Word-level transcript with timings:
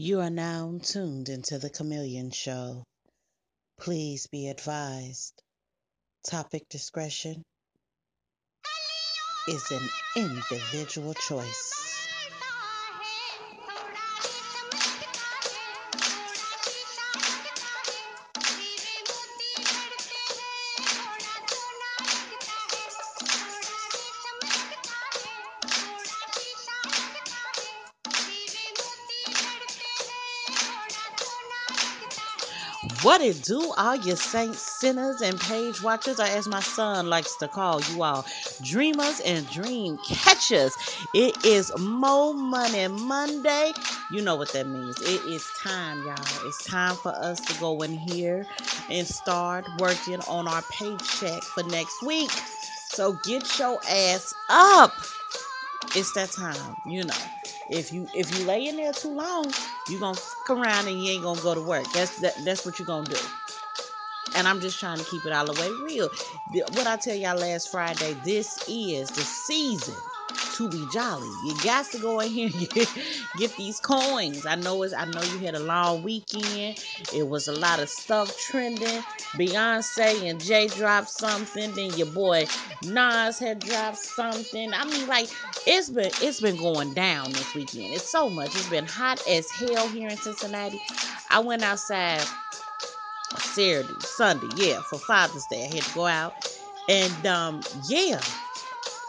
You 0.00 0.20
are 0.20 0.30
now 0.30 0.78
tuned 0.80 1.28
into 1.28 1.58
the 1.58 1.70
Chameleon 1.70 2.30
Show. 2.30 2.84
Please 3.80 4.28
be 4.28 4.46
advised 4.46 5.42
topic 6.24 6.68
discretion 6.68 7.42
is 9.48 9.64
an 9.72 9.88
individual 10.14 11.14
choice. 11.14 11.97
What 33.08 33.22
it 33.22 33.42
do, 33.42 33.72
all 33.78 33.96
you 33.96 34.16
saints, 34.16 34.60
sinners, 34.60 35.22
and 35.22 35.40
page 35.40 35.80
watchers, 35.82 36.20
or 36.20 36.24
as 36.24 36.46
my 36.46 36.60
son 36.60 37.06
likes 37.08 37.36
to 37.36 37.48
call 37.48 37.80
you 37.80 38.02
all, 38.02 38.26
dreamers 38.60 39.20
and 39.20 39.48
dream 39.48 39.96
catchers. 39.96 40.76
It 41.14 41.42
is 41.42 41.72
Mo 41.78 42.34
Money 42.34 42.86
Monday. 42.88 43.72
You 44.10 44.20
know 44.20 44.36
what 44.36 44.52
that 44.52 44.66
means. 44.66 45.00
It 45.00 45.24
is 45.24 45.50
time, 45.52 46.02
y'all. 46.02 46.16
It's 46.44 46.62
time 46.66 46.96
for 46.96 47.08
us 47.16 47.40
to 47.46 47.54
go 47.58 47.80
in 47.80 47.94
here 47.94 48.46
and 48.90 49.08
start 49.08 49.64
working 49.78 50.20
on 50.28 50.46
our 50.46 50.62
paycheck 50.70 51.44
for 51.44 51.62
next 51.62 52.02
week. 52.02 52.30
So 52.90 53.14
get 53.14 53.58
your 53.58 53.80
ass 53.88 54.34
up. 54.50 55.00
It's 55.98 56.12
that 56.12 56.30
time, 56.30 56.76
you 56.84 57.04
know. 57.04 57.14
If 57.70 57.92
you 57.92 58.06
if 58.14 58.38
you 58.38 58.46
lay 58.46 58.68
in 58.68 58.76
there 58.76 58.92
too 58.92 59.10
long, 59.10 59.46
you 59.88 59.98
gonna 59.98 60.14
fuck 60.14 60.50
around 60.56 60.86
and 60.86 60.96
you 61.02 61.10
ain't 61.12 61.24
gonna 61.24 61.42
go 61.42 61.54
to 61.56 61.60
work. 61.60 61.86
That's 61.92 62.20
that, 62.20 62.34
that's 62.44 62.64
what 62.64 62.78
you're 62.78 62.86
gonna 62.86 63.06
do. 63.06 63.16
And 64.36 64.46
I'm 64.46 64.60
just 64.60 64.78
trying 64.78 64.98
to 64.98 65.04
keep 65.04 65.26
it 65.26 65.32
all 65.32 65.46
the 65.46 65.60
way 65.60 65.70
real. 65.84 66.08
What 66.74 66.86
I 66.86 66.96
tell 66.98 67.16
y'all 67.16 67.36
last 67.38 67.70
Friday, 67.70 68.14
this 68.24 68.60
is 68.68 69.10
the 69.10 69.22
season 69.22 69.96
to 70.58 70.68
be 70.68 70.86
jolly. 70.86 71.30
You 71.44 71.54
got 71.64 71.86
to 71.92 71.98
go 71.98 72.20
in 72.20 72.30
here 72.30 72.50
and 72.52 72.70
get, 72.70 72.88
get 73.38 73.56
these 73.56 73.80
coins. 73.80 74.44
I 74.46 74.56
know 74.56 74.82
it's 74.82 74.92
I 74.94 75.06
know 75.06 75.22
you 75.22 75.38
had 75.38 75.54
a 75.54 75.60
long 75.60 76.02
weekend. 76.02 76.78
It 77.14 77.28
was 77.28 77.48
a 77.48 77.52
lot 77.52 77.80
of 77.80 77.88
stuff 77.88 78.36
trending. 78.38 79.02
Beyonce 79.38 80.28
and 80.28 80.40
Jay 80.40 80.68
dropped 80.68 81.10
something. 81.10 81.72
Then 81.72 81.90
your 81.96 82.08
boy 82.08 82.46
Nas 82.84 83.38
had 83.38 83.60
dropped 83.60 83.98
something. 83.98 84.74
I 84.74 84.84
mean, 84.84 85.06
like 85.06 85.28
it's 85.66 85.90
been 85.90 86.10
it's 86.20 86.40
been 86.40 86.56
going 86.56 86.94
down 86.94 87.32
this 87.32 87.54
weekend. 87.54 87.94
It's 87.94 88.10
so 88.10 88.28
much. 88.28 88.48
It's 88.48 88.68
been 88.68 88.86
hot 88.86 89.22
as 89.28 89.50
hell 89.50 89.88
here 89.88 90.08
in 90.08 90.16
Cincinnati. 90.16 90.80
I 91.30 91.40
went 91.40 91.62
outside 91.62 92.22
Saturday, 93.38 93.94
Sunday, 94.00 94.48
yeah, 94.56 94.80
for 94.82 94.98
Father's 94.98 95.46
Day. 95.46 95.64
I 95.70 95.74
had 95.74 95.84
to 95.84 95.94
go 95.94 96.06
out. 96.06 96.34
And 96.88 97.26
um, 97.26 97.62
yeah, 97.88 98.20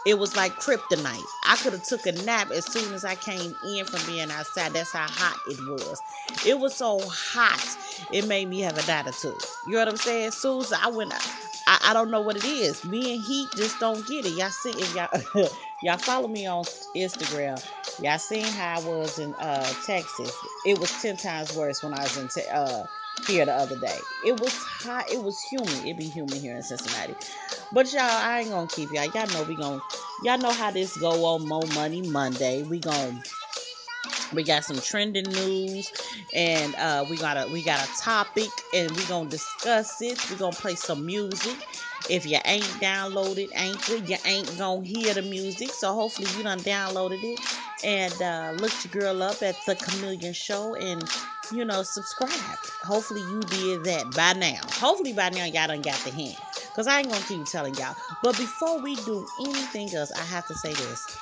it 0.06 0.18
was 0.18 0.36
like 0.36 0.58
kryptonite. 0.60 1.26
I 1.44 1.56
could 1.56 1.72
have 1.72 1.82
took 1.82 2.06
a 2.06 2.12
nap 2.12 2.50
as 2.50 2.66
soon 2.66 2.92
as 2.94 3.04
I 3.04 3.14
came 3.14 3.54
in 3.62 3.84
from 3.86 4.04
being 4.06 4.30
outside. 4.30 4.72
That's 4.72 4.92
how 4.92 5.06
hot 5.08 5.40
it 5.46 5.60
was. 5.68 6.02
It 6.46 6.58
was 6.58 6.74
so 6.74 7.00
hot, 7.00 7.76
it 8.12 8.26
made 8.26 8.48
me 8.48 8.60
have 8.60 8.78
a 8.78 8.90
attitude. 8.90 9.36
You 9.66 9.72
know 9.74 9.78
what 9.80 9.88
I'm 9.88 9.96
saying? 9.96 10.26
As 10.28 10.72
I 10.72 10.88
went, 10.90 11.12
I, 11.66 11.78
I 11.90 11.92
don't 11.94 12.10
know 12.10 12.20
what 12.20 12.36
it 12.36 12.44
is. 12.44 12.84
Me 12.84 13.14
and 13.14 13.22
Heat 13.22 13.50
just 13.56 13.78
don't 13.78 14.06
get 14.06 14.26
it. 14.26 14.30
Y'all 14.30 14.50
see, 14.50 14.70
if 14.70 14.94
y'all 14.94 15.48
y'all 15.82 15.98
follow 15.98 16.28
me 16.28 16.46
on 16.46 16.64
Instagram, 16.96 17.62
y'all 18.00 18.18
seen 18.18 18.44
how 18.44 18.80
I 18.80 18.84
was 18.84 19.18
in 19.18 19.34
uh, 19.36 19.72
Texas. 19.84 20.32
It 20.64 20.78
was 20.78 20.90
ten 21.02 21.16
times 21.16 21.54
worse 21.56 21.82
when 21.82 21.94
I 21.94 22.02
was 22.02 22.16
in 22.16 22.28
te- 22.28 22.48
uh, 22.52 22.84
here 23.26 23.44
the 23.46 23.52
other 23.54 23.76
day. 23.76 23.98
It 24.24 24.40
was 24.40 24.54
hot. 24.54 25.10
It 25.10 25.22
was 25.22 25.40
humid. 25.42 25.84
It 25.84 25.96
be 25.96 26.04
humid 26.04 26.34
here 26.34 26.56
in 26.56 26.62
Cincinnati. 26.62 27.14
But 27.72 27.92
y'all, 27.92 28.02
I 28.02 28.40
ain't 28.40 28.50
gonna 28.50 28.66
keep 28.66 28.90
y'all. 28.92 29.06
Y'all 29.06 29.26
know 29.28 29.42
we 29.44 29.56
gonna. 29.56 29.82
Y'all 30.24 30.38
know 30.38 30.52
how 30.52 30.70
this 30.70 30.96
go 30.96 31.24
on 31.26 31.46
Mo 31.46 31.62
Money 31.74 32.02
Monday. 32.02 32.62
We 32.62 32.80
gonna. 32.80 33.22
We 34.32 34.44
got 34.44 34.64
some 34.64 34.80
trending 34.80 35.24
news, 35.24 35.92
and 36.34 36.74
uh, 36.76 37.04
we 37.10 37.16
got 37.16 37.36
a 37.36 37.50
we 37.52 37.62
got 37.62 37.84
a 37.84 38.00
topic, 38.00 38.50
and 38.72 38.90
we 38.92 39.04
gonna 39.06 39.28
discuss 39.28 40.00
it. 40.02 40.30
We 40.30 40.36
gonna 40.36 40.54
play 40.54 40.76
some 40.76 41.04
music. 41.04 41.56
If 42.08 42.26
you 42.26 42.38
ain't 42.44 42.64
downloaded 42.80 43.50
Anchor, 43.54 43.96
you 43.96 44.16
ain't 44.24 44.56
gonna 44.58 44.84
hear 44.84 45.14
the 45.14 45.22
music. 45.22 45.70
So 45.70 45.92
hopefully 45.94 46.28
you 46.36 46.42
done 46.42 46.60
downloaded 46.60 47.22
it 47.22 47.40
and 47.84 48.22
uh, 48.22 48.52
looked 48.60 48.84
your 48.84 49.02
girl 49.02 49.22
up 49.22 49.42
at 49.42 49.56
the 49.66 49.74
Chameleon 49.76 50.32
Show 50.32 50.74
and 50.74 51.02
you 51.52 51.64
know 51.64 51.82
subscribe. 51.82 52.30
Hopefully 52.82 53.22
you 53.22 53.40
did 53.40 53.84
that 53.84 54.14
by 54.14 54.32
now. 54.34 54.60
Hopefully 54.74 55.12
by 55.12 55.30
now 55.30 55.44
y'all 55.44 55.68
done 55.68 55.82
got 55.82 55.98
the 55.98 56.10
hint. 56.10 56.38
Cause 56.74 56.86
I 56.86 57.00
ain't 57.00 57.10
gonna 57.10 57.24
keep 57.24 57.44
telling 57.46 57.74
y'all. 57.74 57.96
But 58.22 58.36
before 58.36 58.80
we 58.80 58.96
do 58.96 59.26
anything 59.40 59.94
else, 59.94 60.12
I 60.12 60.24
have 60.24 60.46
to 60.46 60.54
say 60.54 60.72
this. 60.72 61.18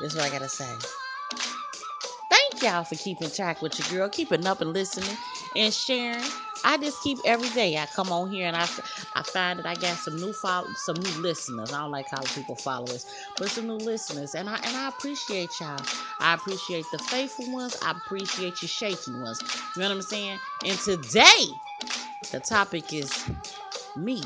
This 0.00 0.12
is 0.12 0.16
what 0.16 0.26
I 0.26 0.30
gotta 0.30 0.48
say. 0.48 0.76
Thank 2.30 2.62
y'all 2.62 2.84
for 2.84 2.94
keeping 2.94 3.30
track 3.30 3.62
with 3.62 3.78
your 3.78 3.98
girl, 4.00 4.08
keeping 4.08 4.46
up 4.46 4.60
and 4.60 4.72
listening 4.72 5.16
and 5.56 5.72
sharing. 5.72 6.24
I 6.64 6.78
just 6.78 7.02
keep 7.02 7.18
every 7.24 7.50
day. 7.50 7.76
I 7.76 7.86
come 7.86 8.10
on 8.10 8.30
here 8.30 8.46
and 8.46 8.56
I, 8.56 8.66
I 9.14 9.22
find 9.22 9.58
that 9.58 9.66
I 9.66 9.74
got 9.74 9.98
some 9.98 10.16
new 10.16 10.32
follow, 10.32 10.68
some 10.74 10.96
new 10.96 11.22
listeners. 11.22 11.72
I 11.72 11.80
don't 11.82 11.90
like 11.90 12.08
calling 12.10 12.26
people 12.28 12.56
followers, 12.56 13.06
but 13.38 13.50
some 13.50 13.66
new 13.66 13.76
listeners, 13.76 14.34
and 14.34 14.48
I 14.48 14.56
and 14.56 14.76
I 14.76 14.88
appreciate 14.88 15.50
y'all. 15.60 15.78
I 16.20 16.34
appreciate 16.34 16.86
the 16.90 16.98
faithful 16.98 17.52
ones. 17.52 17.76
I 17.82 17.92
appreciate 17.92 18.62
your 18.62 18.68
shaky 18.68 19.12
ones. 19.12 19.40
You 19.76 19.82
know 19.82 19.88
what 19.88 19.96
I'm 19.96 20.02
saying? 20.02 20.38
And 20.64 20.78
today, 20.78 21.46
the 22.32 22.40
topic 22.40 22.92
is 22.92 23.30
me, 23.96 24.22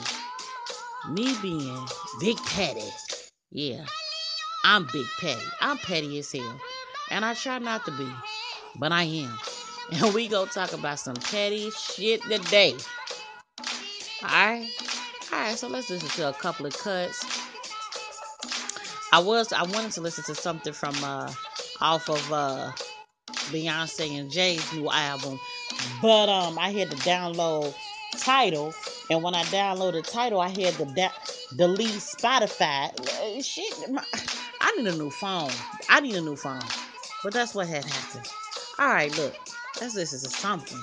me 1.10 1.34
being 1.42 1.86
Big 2.20 2.38
Petty. 2.46 2.90
Yeah, 3.50 3.84
I'm 4.64 4.86
Big 4.92 5.06
Petty. 5.20 5.46
I'm 5.60 5.78
petty 5.78 6.18
as 6.18 6.32
hell, 6.32 6.60
and 7.10 7.24
I 7.24 7.34
try 7.34 7.58
not 7.58 7.84
to 7.86 7.92
be, 7.92 8.10
but 8.76 8.92
I 8.92 9.04
am. 9.04 9.38
And 9.92 10.14
we 10.14 10.28
go 10.28 10.46
talk 10.46 10.72
about 10.72 10.98
some 10.98 11.16
petty 11.16 11.70
shit 11.70 12.22
today. 12.22 12.76
Alright? 14.22 14.68
Alright, 15.32 15.56
so 15.56 15.68
let's 15.68 15.90
listen 15.90 16.08
to 16.08 16.28
a 16.28 16.32
couple 16.32 16.66
of 16.66 16.76
cuts. 16.76 17.24
I 19.12 19.20
was 19.20 19.52
I 19.52 19.62
wanted 19.62 19.92
to 19.92 20.00
listen 20.02 20.24
to 20.24 20.34
something 20.34 20.72
from 20.72 20.94
uh 21.02 21.32
off 21.80 22.10
of 22.10 22.32
uh 22.32 22.72
Beyonce 23.50 24.18
and 24.18 24.30
Jay's 24.30 24.72
new 24.72 24.90
album. 24.90 25.38
But 26.02 26.28
um 26.28 26.58
I 26.58 26.70
had 26.70 26.90
to 26.90 26.96
download 26.98 27.74
Tidal 28.18 28.74
and 29.10 29.22
when 29.22 29.34
I 29.34 29.44
downloaded 29.44 30.04
Tidal 30.10 30.40
I 30.40 30.48
had 30.48 30.74
to 30.74 30.84
da- 30.94 31.12
delete 31.56 31.90
Spotify. 31.90 32.90
Uh, 33.00 33.40
shit 33.42 33.90
my, 33.90 34.04
I 34.60 34.72
need 34.76 34.88
a 34.88 34.96
new 34.96 35.10
phone. 35.10 35.50
I 35.88 36.00
need 36.00 36.16
a 36.16 36.20
new 36.20 36.36
phone. 36.36 36.60
But 37.24 37.32
that's 37.32 37.54
what 37.54 37.66
had 37.68 37.84
happened. 37.84 38.28
Alright, 38.78 39.16
look. 39.16 39.34
Let's 39.80 39.94
listen 39.94 40.20
to 40.20 40.36
something. 40.36 40.80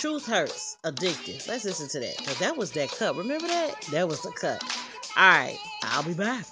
Truth 0.00 0.26
hurts, 0.26 0.78
addictive. 0.84 1.48
Let's 1.48 1.64
listen 1.64 1.88
to 1.90 2.00
that. 2.00 2.18
Cause 2.18 2.38
that 2.38 2.56
was 2.56 2.72
that 2.72 2.90
cut. 2.90 3.16
Remember 3.16 3.48
that? 3.48 3.82
That 3.92 4.08
was 4.08 4.22
the 4.22 4.32
cut. 4.32 4.62
Alright, 5.16 5.58
I'll 5.84 6.04
be 6.04 6.14
back. 6.14 6.46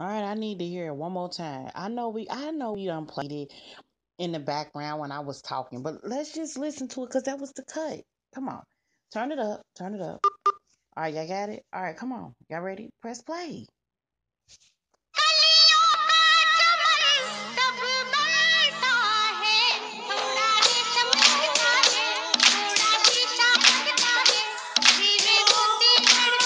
Alright, 0.00 0.24
I 0.24 0.34
need 0.34 0.60
to 0.60 0.66
hear 0.66 0.88
it 0.88 0.94
one 0.96 1.12
more 1.12 1.30
time. 1.30 1.70
I 1.74 1.88
know 1.88 2.10
we 2.10 2.26
I 2.30 2.52
know 2.52 2.72
we 2.72 2.86
done 2.86 3.08
it 3.18 3.52
in 4.18 4.32
the 4.32 4.40
background 4.40 5.00
when 5.00 5.12
I 5.12 5.20
was 5.20 5.42
talking, 5.42 5.82
but 5.82 5.96
let's 6.04 6.34
just 6.34 6.58
listen 6.58 6.88
to 6.88 7.04
it 7.04 7.08
because 7.08 7.24
that 7.24 7.40
was 7.40 7.52
the 7.52 7.64
cut. 7.64 8.00
Come 8.34 8.48
on. 8.48 8.62
Turn 9.12 9.32
it 9.32 9.40
up. 9.40 9.62
Turn 9.76 9.94
it 9.94 10.00
up. 10.00 10.20
Alright, 10.96 11.14
y'all 11.14 11.26
got 11.26 11.48
it? 11.48 11.64
Alright, 11.74 11.96
come 11.96 12.12
on. 12.12 12.32
Y'all 12.48 12.60
ready? 12.60 12.90
Press 13.02 13.22
play. 13.22 13.66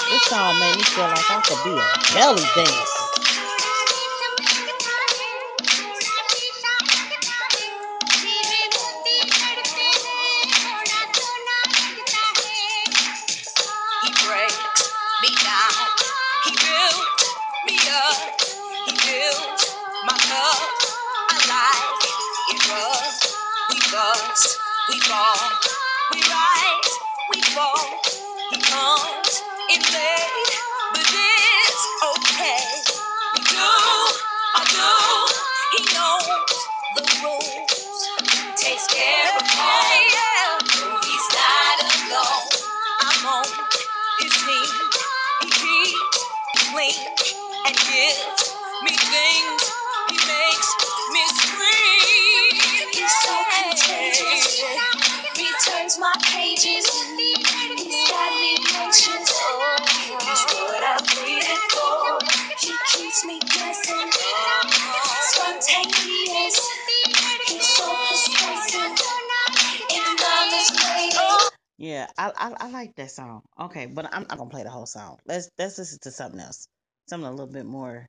This 0.09 0.23
song 0.23 0.59
made 0.59 0.77
me 0.77 0.83
feel 0.83 1.05
like 1.05 1.29
I 1.29 1.41
could 1.45 1.63
be 1.63 1.71
a 1.71 2.15
belly 2.15 2.43
dancer. 2.55 3.04
He 16.45 16.51
built 16.51 17.07
me 17.67 17.77
up. 17.91 18.41
He 18.87 18.93
built 18.93 19.75
my 20.07 20.17
love. 20.31 20.67
I 21.29 21.37
like 21.49 22.09
it 22.55 22.69
rough. 22.71 23.19
We 23.71 23.79
bust, 23.91 24.59
we 24.89 24.99
fall, 25.01 25.37
we 26.13 26.21
rise, 26.21 26.93
we 27.33 27.41
fall. 27.41 27.89
He 28.51 28.57
comes 28.61 29.43
in 29.73 29.81
late, 29.81 30.53
but 30.93 31.01
it's 31.03 31.44
I, 72.17 72.31
I 72.35 72.53
I 72.59 72.69
like 72.69 72.95
that 72.95 73.11
song. 73.11 73.41
Okay, 73.59 73.85
but 73.85 74.05
I'm 74.11 74.25
not 74.29 74.37
gonna 74.37 74.49
play 74.49 74.63
the 74.63 74.69
whole 74.69 74.85
song. 74.85 75.17
Let's 75.25 75.49
let's 75.57 75.77
listen 75.77 75.99
to 76.03 76.11
something 76.11 76.39
else, 76.39 76.67
something 77.07 77.27
a 77.27 77.31
little 77.31 77.51
bit 77.51 77.65
more, 77.65 78.07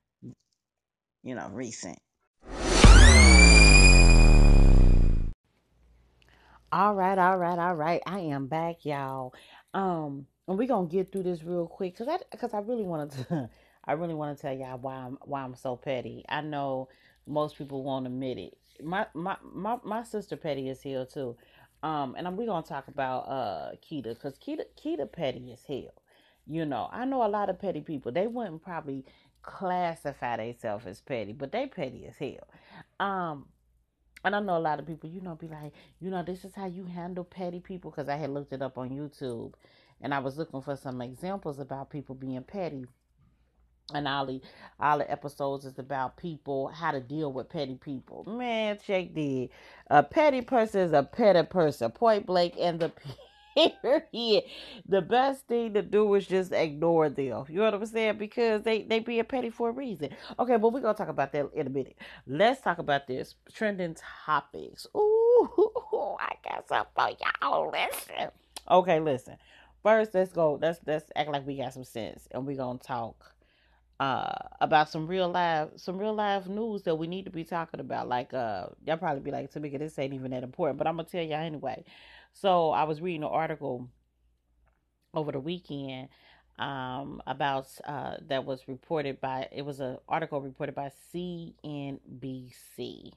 you 1.23 1.35
know, 1.35 1.49
recent. 1.51 1.97
All 6.71 6.93
right, 6.95 7.17
all 7.17 7.37
right, 7.37 7.57
all 7.57 7.75
right. 7.75 8.01
I 8.05 8.19
am 8.19 8.47
back, 8.47 8.83
y'all. 8.83 9.33
Um, 9.73 10.27
and 10.47 10.57
we're 10.57 10.67
gonna 10.67 10.87
get 10.87 11.11
through 11.11 11.23
this 11.23 11.43
real 11.43 11.67
quick 11.67 11.93
because 11.93 12.07
I 12.07 12.17
because 12.31 12.53
I 12.53 12.59
really 12.59 12.83
wanted 12.83 13.27
to 13.29 13.49
I 13.85 13.93
really 13.93 14.13
want 14.13 14.37
to 14.37 14.41
tell 14.41 14.53
y'all 14.55 14.77
why 14.77 14.95
I'm 14.95 15.17
why 15.23 15.43
I'm 15.43 15.55
so 15.55 15.75
petty. 15.75 16.25
I 16.27 16.41
know 16.41 16.89
most 17.25 17.57
people 17.57 17.83
won't 17.83 18.05
admit 18.05 18.37
it. 18.37 18.57
My 18.83 19.07
my 19.13 19.37
my, 19.41 19.77
my 19.83 20.03
sister 20.03 20.35
Petty 20.35 20.69
is 20.69 20.81
here 20.81 21.05
too. 21.05 21.37
Um, 21.83 22.15
and 22.17 22.37
we're 22.37 22.47
gonna 22.47 22.65
talk 22.65 22.87
about 22.87 23.19
uh 23.27 23.71
Keita 23.83 24.15
because 24.15 24.37
Keita 24.39 24.65
Keita 24.83 25.11
petty 25.11 25.51
as 25.53 25.63
hell. 25.65 25.93
You 26.45 26.65
know, 26.65 26.89
I 26.91 27.05
know 27.05 27.25
a 27.25 27.27
lot 27.27 27.49
of 27.49 27.59
petty 27.59 27.81
people. 27.81 28.11
They 28.11 28.27
wouldn't 28.27 28.63
probably 28.63 29.05
classify 29.43 30.37
themselves 30.37 30.85
as 30.85 31.01
petty, 31.01 31.33
but 31.33 31.51
they 31.51 31.67
petty 31.67 32.05
as 32.07 32.17
hell. 32.17 32.47
Um, 32.99 33.45
and 34.23 34.35
I 34.35 34.39
know 34.39 34.57
a 34.57 34.59
lot 34.59 34.79
of 34.79 34.87
people, 34.87 35.09
you 35.09 35.21
know, 35.21 35.35
be 35.35 35.47
like, 35.47 35.73
you 35.99 36.09
know, 36.09 36.23
this 36.23 36.43
is 36.43 36.55
how 36.55 36.65
you 36.65 36.85
handle 36.85 37.23
petty 37.23 37.59
people. 37.59 37.91
Because 37.91 38.09
I 38.09 38.15
had 38.15 38.29
looked 38.29 38.53
it 38.53 38.61
up 38.61 38.77
on 38.77 38.89
YouTube 38.89 39.53
and 40.01 40.13
I 40.13 40.19
was 40.19 40.37
looking 40.37 40.61
for 40.61 40.75
some 40.75 41.01
examples 41.01 41.59
about 41.59 41.89
people 41.89 42.15
being 42.15 42.43
petty. 42.43 42.85
And 43.93 44.07
all 44.07 44.25
the 44.25 45.11
episodes 45.11 45.65
is 45.65 45.79
about 45.79 46.17
people 46.17 46.67
how 46.67 46.91
to 46.91 46.99
deal 46.99 47.31
with 47.31 47.49
petty 47.49 47.75
people. 47.75 48.25
Man, 48.27 48.77
check 48.85 49.13
the 49.13 49.49
a 49.89 50.03
petty 50.03 50.41
person 50.41 50.81
is 50.81 50.91
a 50.91 51.03
petty 51.03 51.43
person. 51.43 51.91
Point 51.91 52.25
blank 52.25 52.55
and 52.59 52.81
the 52.81 52.91
period. 53.81 54.43
The 54.87 55.01
best 55.01 55.47
thing 55.47 55.73
to 55.73 55.81
do 55.81 56.13
is 56.15 56.27
just 56.27 56.51
ignore 56.51 57.09
them. 57.09 57.45
You 57.47 57.55
know 57.59 57.63
what 57.63 57.73
I'm 57.75 57.85
saying? 57.85 58.17
Because 58.17 58.63
they 58.63 58.83
they 58.83 58.99
being 58.99 59.23
petty 59.23 59.49
for 59.49 59.69
a 59.69 59.71
reason. 59.71 60.09
Okay, 60.37 60.57
but 60.57 60.73
we're 60.73 60.81
gonna 60.81 60.93
talk 60.93 61.09
about 61.09 61.31
that 61.31 61.49
in 61.53 61.67
a 61.67 61.69
minute. 61.69 61.97
Let's 62.25 62.61
talk 62.61 62.79
about 62.79 63.07
this 63.07 63.35
trending 63.53 63.95
topics. 64.25 64.85
Ooh, 64.97 66.17
I 66.19 66.33
got 66.43 66.67
something 66.67 66.91
for 66.93 67.09
y'all. 67.41 67.71
Listen. 67.71 68.31
Okay, 68.69 68.99
listen. 68.99 69.37
First, 69.81 70.13
let's 70.13 70.33
go. 70.33 70.59
Let's 70.61 70.79
let's 70.85 71.09
act 71.15 71.29
like 71.29 71.47
we 71.47 71.57
got 71.57 71.73
some 71.73 71.85
sense, 71.85 72.27
and 72.31 72.45
we're 72.45 72.57
gonna 72.57 72.79
talk 72.79 73.33
uh 73.99 74.31
about 74.61 74.89
some 74.89 75.07
real 75.07 75.29
life 75.29 75.69
some 75.75 75.97
real 75.97 76.13
life 76.13 76.47
news 76.47 76.83
that 76.83 76.95
we 76.95 77.07
need 77.07 77.25
to 77.25 77.31
be 77.31 77.43
talking 77.43 77.79
about 77.79 78.07
like 78.07 78.33
uh 78.33 78.67
y'all 78.85 78.97
probably 78.97 79.21
be 79.21 79.31
like 79.31 79.51
Tamika 79.51 79.79
this 79.79 79.97
ain't 79.97 80.13
even 80.13 80.31
that 80.31 80.43
important 80.43 80.77
but 80.77 80.85
I'm 80.87 80.97
gonna 80.97 81.07
tell 81.07 81.23
y'all 81.23 81.39
anyway. 81.39 81.83
So 82.33 82.69
I 82.71 82.83
was 82.83 83.01
reading 83.01 83.23
an 83.23 83.29
article 83.29 83.89
over 85.13 85.31
the 85.31 85.39
weekend 85.39 86.09
um 86.59 87.21
about 87.27 87.67
uh 87.85 88.17
that 88.27 88.45
was 88.45 88.67
reported 88.67 89.19
by 89.19 89.47
it 89.51 89.63
was 89.63 89.79
an 89.79 89.97
article 90.07 90.41
reported 90.41 90.75
by 90.75 90.91
CNBC 91.13 93.11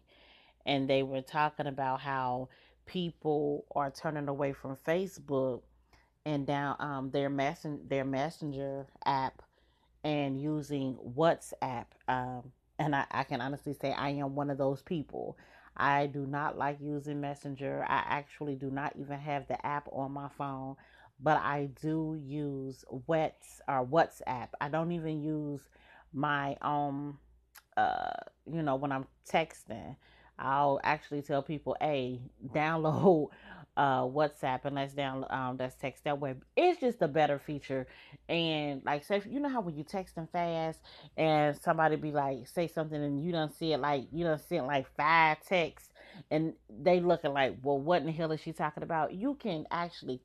and 0.66 0.88
they 0.88 1.02
were 1.02 1.22
talking 1.22 1.66
about 1.66 2.00
how 2.00 2.48
people 2.86 3.66
are 3.74 3.90
turning 3.90 4.28
away 4.28 4.52
from 4.52 4.76
Facebook 4.76 5.60
and 6.24 6.46
down 6.46 6.76
um 6.80 7.10
their 7.10 7.30
messen- 7.30 7.88
their 7.88 8.04
messenger 8.04 8.86
app 9.04 9.42
and 10.04 10.40
using 10.40 10.96
WhatsApp. 11.16 11.86
Um, 12.08 12.52
and 12.78 12.94
I, 12.96 13.04
I 13.10 13.24
can 13.24 13.40
honestly 13.40 13.74
say 13.74 13.92
I 13.92 14.10
am 14.10 14.34
one 14.34 14.50
of 14.50 14.58
those 14.58 14.82
people. 14.82 15.36
I 15.76 16.06
do 16.06 16.26
not 16.26 16.58
like 16.58 16.78
using 16.80 17.20
Messenger. 17.20 17.84
I 17.88 18.02
actually 18.06 18.54
do 18.54 18.70
not 18.70 18.94
even 18.96 19.18
have 19.18 19.46
the 19.48 19.64
app 19.64 19.88
on 19.92 20.12
my 20.12 20.28
phone, 20.28 20.76
but 21.20 21.38
I 21.38 21.70
do 21.80 22.18
use 22.20 22.84
Wets 23.06 23.60
or 23.68 23.86
WhatsApp. 23.86 24.48
I 24.60 24.68
don't 24.68 24.92
even 24.92 25.22
use 25.22 25.68
my 26.12 26.56
um 26.60 27.18
uh 27.76 28.10
you 28.52 28.62
know 28.62 28.76
when 28.76 28.92
I'm 28.92 29.06
texting. 29.30 29.96
I'll 30.40 30.80
actually 30.82 31.22
tell 31.22 31.42
people, 31.42 31.76
"Hey, 31.80 32.20
download 32.54 33.28
uh 33.76 34.02
WhatsApp 34.02 34.64
and 34.64 34.74
let's 34.74 34.92
down 34.94 35.24
um 35.30 35.56
let's 35.58 35.76
text 35.76 36.04
that 36.04 36.18
way." 36.20 36.34
It's 36.56 36.80
just 36.80 37.02
a 37.02 37.08
better 37.08 37.38
feature. 37.38 37.86
And 38.28 38.82
like 38.84 39.04
say 39.04 39.22
you 39.28 39.40
know 39.40 39.48
how 39.48 39.60
when 39.60 39.76
you 39.76 39.84
texting 39.84 40.28
fast 40.30 40.80
and 41.16 41.56
somebody 41.56 41.96
be 41.96 42.12
like 42.12 42.48
say 42.48 42.68
something 42.68 43.02
and 43.02 43.24
you 43.24 43.32
don't 43.32 43.54
see 43.54 43.72
it 43.72 43.78
like 43.78 44.06
you 44.12 44.24
don't 44.24 44.40
see 44.40 44.56
it 44.56 44.62
like 44.62 44.86
five 44.96 45.38
texts 45.46 45.90
and 46.30 46.54
they 46.68 47.00
looking 47.00 47.32
like, 47.32 47.56
"Well, 47.62 47.78
what 47.78 48.00
in 48.00 48.06
the 48.06 48.12
hell 48.12 48.32
is 48.32 48.40
she 48.40 48.52
talking 48.52 48.82
about?" 48.82 49.14
You 49.14 49.34
can 49.34 49.66
actually 49.70 50.20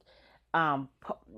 um 0.53 0.87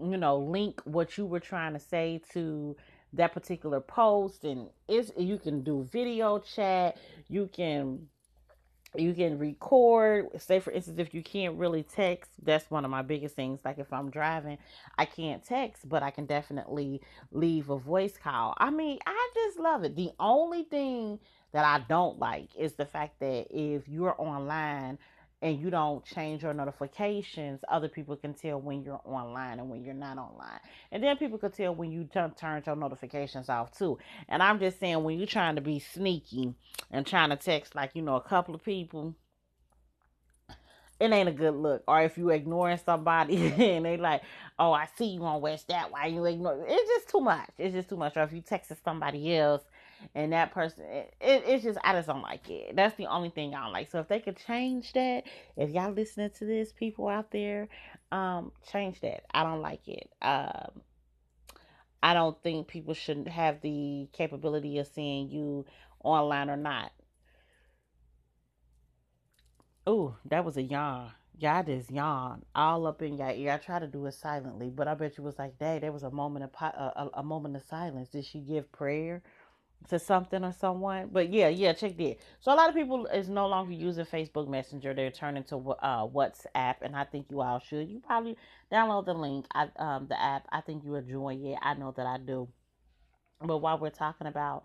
you 0.02 0.18
know 0.18 0.38
link 0.38 0.80
what 0.86 1.18
you 1.18 1.26
were 1.26 1.40
trying 1.40 1.74
to 1.74 1.80
say 1.80 2.22
to 2.32 2.76
that 3.14 3.34
particular 3.34 3.80
post 3.80 4.44
and 4.44 4.70
it's 4.88 5.12
you 5.18 5.38
can 5.40 5.64
do 5.64 5.88
video 5.92 6.40
chat 6.40 6.98
you 7.28 7.50
can 7.52 8.08
you 9.00 9.14
can 9.14 9.38
record. 9.38 10.28
Say 10.42 10.60
for 10.60 10.72
instance 10.72 11.00
if 11.00 11.14
you 11.14 11.24
can't 11.24 11.56
really 11.56 11.84
text 11.84 12.32
that's 12.44 12.70
one 12.70 12.86
of 12.86 12.92
my 12.92 13.02
biggest 13.02 13.36
things. 13.36 13.60
Like 13.64 13.80
if 13.80 13.92
i'm 13.94 14.10
driving 14.10 14.58
i 14.98 15.06
can't 15.06 15.44
text 15.44 15.88
but 15.88 16.04
i 16.04 16.12
can 16.12 16.26
definitely 16.26 17.02
leave 17.32 17.70
a 17.70 17.78
voice 17.78 18.18
call. 18.18 18.54
I 18.58 18.70
mean 18.70 19.00
i 19.06 19.30
just 19.34 19.60
love 19.60 19.84
it. 19.84 19.96
The 19.96 20.12
only 20.20 20.64
thing 20.64 21.20
that 21.54 21.66
i 21.66 21.84
don't 21.88 22.20
like 22.20 22.56
is 22.56 22.74
the 22.74 22.86
fact 22.86 23.20
that 23.20 23.48
if 23.50 23.88
you're 23.88 24.16
online 24.20 24.98
and 25.42 25.60
you 25.60 25.70
don't 25.70 26.04
change 26.04 26.44
your 26.44 26.54
notifications 26.54 27.60
other 27.70 27.88
people 27.88 28.16
can 28.16 28.34
tell 28.34 28.60
when 28.60 28.84
you're 28.84 29.02
online 29.06 29.60
and 29.60 29.70
when 29.70 29.84
you're 29.84 29.94
not 29.94 30.18
online. 30.18 30.60
And 30.92 31.04
then 31.04 31.18
people 31.18 31.38
could 31.38 31.54
tell 31.54 31.76
when 31.76 31.92
you 31.92 32.06
turn 32.06 32.32
turn 32.32 32.64
your 32.66 32.76
notifications 32.76 33.50
off 33.50 33.72
too. 33.78 33.98
And 34.30 34.42
i'm 34.42 34.60
just 34.60 34.80
saying 34.80 35.04
when 35.04 35.18
you're 35.18 35.28
trying 35.28 35.56
to 35.56 35.62
be 35.62 35.80
sneaky 35.80 36.54
and 36.92 37.06
trying 37.06 37.30
to 37.30 37.36
text 37.36 37.76
like 37.76 37.92
you 37.94 38.02
know 38.02 38.16
a 38.16 38.22
couple 38.22 38.56
of 38.56 38.64
people 38.64 39.16
it 41.00 41.12
ain't 41.12 41.30
a 41.30 41.32
good 41.32 41.54
look. 41.54 41.84
Or 41.88 42.02
if 42.02 42.18
you 42.18 42.32
ignoring 42.32 42.80
somebody 42.84 43.48
and 43.76 43.86
they 43.86 43.98
like 43.98 44.24
oh 44.58 44.72
i 44.72 44.88
see 44.98 45.06
you 45.06 45.24
on 45.24 45.42
west 45.42 45.68
that 45.68 45.92
why 45.92 46.08
you 46.08 46.26
ignore 46.26 46.66
it's 46.68 46.90
just 46.90 47.10
too 47.10 47.22
much. 47.22 47.50
It's 47.58 47.76
just 47.76 47.90
too 47.90 47.98
much. 47.98 48.18
Or 48.18 48.24
if 48.24 48.34
you 48.34 48.42
texted 48.42 48.78
somebody 48.84 49.38
else 49.38 49.62
and 50.16 50.34
that 50.34 50.52
person 50.52 50.84
it, 50.86 51.14
it, 51.22 51.44
it's 51.48 51.64
just 51.64 51.78
i 51.84 51.94
just 51.94 52.08
don't 52.08 52.22
like 52.22 52.50
it 52.50 52.76
that's 52.76 52.96
the 52.98 53.08
only 53.08 53.30
thing 53.30 53.54
i 53.56 53.64
don't 53.64 53.74
like 53.74 53.90
so 53.90 54.00
if 54.00 54.08
they 54.08 54.20
could 54.20 54.38
change 54.38 54.94
that 54.94 55.24
if 55.56 55.70
y'all 55.72 55.92
listening 55.92 56.30
to 56.30 56.46
this 56.46 56.72
people 56.72 57.08
out 57.08 57.32
there 57.32 57.68
um 58.12 58.52
change 58.72 59.00
that 59.02 59.24
i 59.34 59.44
don't 59.44 59.62
like 59.62 59.88
it 59.88 60.10
um 60.22 60.82
i 62.04 62.14
don't 62.14 62.42
think 62.44 62.68
people 62.68 62.94
should 62.94 63.28
have 63.28 63.62
the 63.62 64.08
capability 64.14 64.78
of 64.78 64.88
seeing 64.88 65.30
you 65.30 65.66
online 66.04 66.50
or 66.50 66.58
not 66.58 66.92
Oh, 69.88 70.18
that 70.26 70.44
was 70.44 70.58
a 70.58 70.62
yawn. 70.64 71.12
Y'all 71.40 71.64
just 71.64 71.90
yawn 71.90 72.44
all 72.54 72.86
up 72.88 73.02
in 73.02 73.18
your 73.18 73.30
ear. 73.30 73.54
I 73.54 73.58
try 73.58 73.80
to 73.80 73.88
do 73.88 74.06
it 74.08 74.14
silently, 74.16 74.70
but 74.70 74.86
I 74.86 74.96
bet 74.96 75.18
you 75.18 75.24
was 75.24 75.40
like, 75.40 75.58
"Dang, 75.58 75.80
there 75.80 75.94
was 75.94 76.04
a 76.04 76.12
moment 76.12 76.44
of 76.44 76.52
po- 76.52 76.66
a, 76.66 76.94
a, 76.98 77.10
a 77.20 77.24
moment 77.24 77.56
of 77.56 77.64
silence." 77.64 78.10
Did 78.10 78.26
she 78.26 78.42
give 78.42 78.70
prayer 78.74 79.24
to 79.90 80.00
something 80.00 80.44
or 80.44 80.52
someone? 80.54 81.10
But 81.12 81.30
yeah, 81.32 81.48
yeah, 81.50 81.74
check 81.74 81.98
that. 81.98 82.18
So 82.40 82.54
a 82.54 82.56
lot 82.56 82.70
of 82.70 82.76
people 82.76 83.06
is 83.08 83.30
no 83.30 83.48
longer 83.48 83.74
using 83.74 84.06
Facebook 84.06 84.48
Messenger. 84.48 84.94
They're 84.94 85.12
turning 85.12 85.44
to 85.46 85.58
uh, 85.58 86.08
WhatsApp, 86.08 86.76
and 86.82 86.96
I 86.96 87.04
think 87.06 87.28
you 87.30 87.42
all 87.42 87.60
should. 87.60 87.90
You 87.90 88.00
probably 88.00 88.38
download 88.72 89.06
the 89.06 89.14
link, 89.14 89.46
I, 89.54 89.70
um, 89.78 90.08
the 90.08 90.22
app. 90.22 90.48
I 90.52 90.62
think 90.62 90.84
you 90.84 90.96
enjoy 90.96 91.36
it. 91.42 91.58
I 91.62 91.74
know 91.76 91.94
that 91.96 92.06
I 92.06 92.18
do. 92.18 92.48
But 93.42 93.60
while 93.60 93.78
we're 93.80 93.90
talking 93.90 94.28
about 94.28 94.64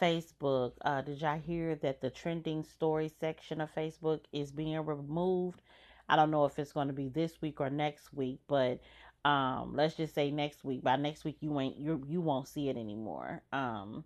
Facebook, 0.00 0.72
uh, 0.82 1.02
did 1.02 1.20
y'all 1.20 1.38
hear 1.38 1.74
that 1.76 2.00
the 2.00 2.10
trending 2.10 2.62
story 2.64 3.10
section 3.20 3.60
of 3.60 3.74
Facebook 3.74 4.20
is 4.32 4.52
being 4.52 4.78
removed? 4.84 5.62
I 6.08 6.16
don't 6.16 6.30
know 6.30 6.44
if 6.44 6.58
it's 6.58 6.72
going 6.72 6.88
to 6.88 6.92
be 6.92 7.08
this 7.08 7.40
week 7.40 7.60
or 7.60 7.70
next 7.70 8.12
week, 8.12 8.40
but 8.46 8.80
Um, 9.22 9.74
let's 9.76 9.96
just 9.96 10.14
say 10.14 10.30
next 10.30 10.64
week. 10.64 10.82
By 10.82 10.96
next 10.96 11.24
week, 11.26 11.36
you 11.40 11.60
ain't 11.60 11.76
you 11.76 12.02
you 12.08 12.22
won't 12.22 12.48
see 12.48 12.70
it 12.70 12.76
anymore. 12.78 13.42
Um, 13.52 14.02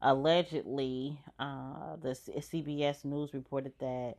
allegedly, 0.00 1.18
uh, 1.38 1.96
the 2.00 2.10
CBS 2.10 3.04
News 3.04 3.34
reported 3.34 3.72
that 3.80 4.16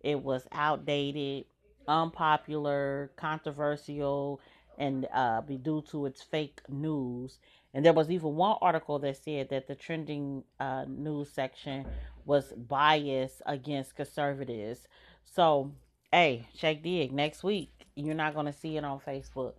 it 0.00 0.20
was 0.22 0.46
outdated, 0.52 1.46
unpopular, 1.88 3.10
controversial, 3.16 4.40
and 4.78 5.06
uh, 5.12 5.40
be 5.42 5.56
due 5.56 5.82
to 5.90 6.06
its 6.06 6.22
fake 6.22 6.60
news. 6.68 7.38
And 7.74 7.84
there 7.84 7.92
was 7.92 8.10
even 8.10 8.34
one 8.34 8.56
article 8.60 8.98
that 9.00 9.16
said 9.22 9.48
that 9.50 9.66
the 9.66 9.74
trending 9.74 10.44
uh, 10.60 10.84
news 10.86 11.30
section 11.30 11.86
was 12.24 12.52
biased 12.52 13.42
against 13.46 13.96
conservatives. 13.96 14.86
So, 15.24 15.72
hey, 16.10 16.46
check 16.56 16.82
dig 16.82 17.12
next 17.12 17.42
week. 17.42 17.70
You're 17.94 18.14
not 18.14 18.34
gonna 18.34 18.52
see 18.52 18.76
it 18.76 18.84
on 18.84 19.00
Facebook. 19.00 19.54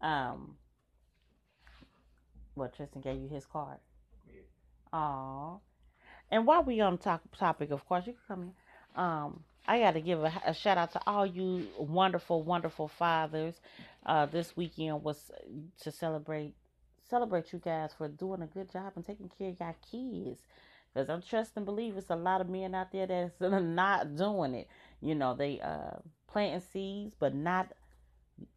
Um, 0.00 0.56
what 2.54 2.74
Tristan 2.74 3.00
gave 3.00 3.20
you 3.20 3.28
his 3.28 3.46
card. 3.46 3.78
Aw. 4.92 5.56
And 6.30 6.46
while 6.46 6.62
we 6.62 6.80
on 6.80 6.98
top 6.98 7.22
topic, 7.36 7.70
of 7.70 7.86
course, 7.86 8.06
you 8.06 8.14
can 8.14 8.22
come 8.36 8.42
in. 8.42 9.02
Um, 9.02 9.44
I 9.66 9.80
got 9.80 9.92
to 9.92 10.00
give 10.00 10.24
a, 10.24 10.32
a, 10.46 10.54
shout 10.54 10.78
out 10.78 10.92
to 10.92 11.00
all 11.06 11.26
you 11.26 11.66
wonderful, 11.78 12.42
wonderful 12.42 12.88
fathers. 12.88 13.54
Uh, 14.04 14.26
this 14.26 14.56
weekend 14.56 15.04
was 15.04 15.30
to 15.82 15.92
celebrate 15.92 16.54
celebrate 17.08 17.52
you 17.52 17.58
guys 17.58 17.90
for 17.96 18.08
doing 18.08 18.42
a 18.42 18.46
good 18.46 18.70
job 18.70 18.92
and 18.96 19.04
taking 19.04 19.30
care 19.38 19.48
of 19.50 19.60
your 19.60 19.74
kids. 19.90 20.40
Because 20.92 21.08
I 21.08 21.18
trust 21.20 21.52
and 21.56 21.64
believe 21.64 21.96
it's 21.96 22.10
a 22.10 22.16
lot 22.16 22.40
of 22.40 22.48
men 22.48 22.74
out 22.74 22.92
there 22.92 23.06
that's 23.06 23.34
not 23.40 24.16
doing 24.16 24.54
it. 24.54 24.68
You 25.00 25.14
know, 25.14 25.34
they 25.34 25.60
uh 25.60 25.98
planting 26.26 26.62
seeds 26.72 27.14
but 27.18 27.34
not 27.34 27.68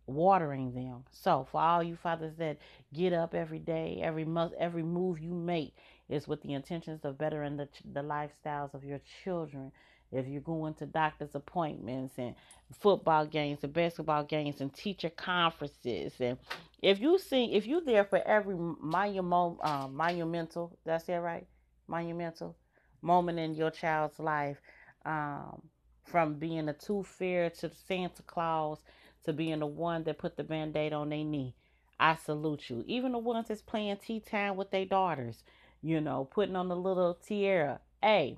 watering 0.07 0.73
them. 0.73 1.03
So 1.11 1.47
for 1.51 1.61
all 1.61 1.83
you 1.83 1.95
fathers 1.95 2.35
that 2.37 2.57
get 2.93 3.13
up 3.13 3.33
every 3.33 3.59
day, 3.59 3.99
every 4.01 4.25
month, 4.25 4.53
every 4.59 4.83
move 4.83 5.19
you 5.19 5.33
make 5.33 5.75
is 6.11 6.27
with 6.27 6.41
the 6.43 6.53
intentions 6.53 7.03
of 7.03 7.17
bettering 7.17 7.57
the, 7.57 7.67
the 7.93 8.01
lifestyles 8.01 8.73
of 8.75 8.83
your 8.83 8.99
children. 9.23 9.71
If 10.11 10.27
you're 10.27 10.41
going 10.41 10.73
to 10.75 10.85
doctor's 10.85 11.35
appointments 11.35 12.15
and 12.17 12.35
football 12.79 13.25
games 13.25 13.59
and 13.63 13.71
basketball 13.71 14.25
games 14.25 14.59
and 14.59 14.73
teacher 14.73 15.09
conferences, 15.09 16.13
and 16.19 16.37
if 16.81 16.99
you 16.99 17.17
see, 17.17 17.53
if 17.53 17.65
you're 17.65 17.85
there 17.85 18.03
for 18.03 18.21
every 18.27 18.55
monument, 18.57 19.57
um, 19.63 19.95
monumental, 19.95 20.77
that's 20.85 21.07
it 21.07 21.15
right, 21.15 21.47
monumental 21.87 22.57
moment 23.01 23.39
in 23.39 23.55
your 23.55 23.71
child's 23.71 24.19
life, 24.19 24.57
um, 25.05 25.61
from 26.03 26.35
being 26.35 26.67
a 26.69 26.73
tooth 26.73 27.07
fairy 27.07 27.49
to 27.49 27.71
Santa 27.87 28.21
Claus 28.23 28.79
to 29.23 29.33
being 29.33 29.59
the 29.59 29.65
one 29.65 30.03
that 30.03 30.17
put 30.17 30.35
the 30.35 30.43
band-aid 30.43 30.93
on 30.93 31.09
their 31.09 31.23
knee. 31.23 31.55
I 31.99 32.15
salute 32.15 32.69
you. 32.69 32.83
Even 32.87 33.11
the 33.11 33.19
ones 33.19 33.47
that's 33.47 33.61
playing 33.61 33.97
tea 33.97 34.19
time 34.19 34.55
with 34.55 34.71
their 34.71 34.85
daughters, 34.85 35.43
you 35.81 36.01
know, 36.01 36.25
putting 36.25 36.55
on 36.55 36.67
the 36.67 36.75
little 36.75 37.15
tiara. 37.15 37.79
Hey, 38.01 38.35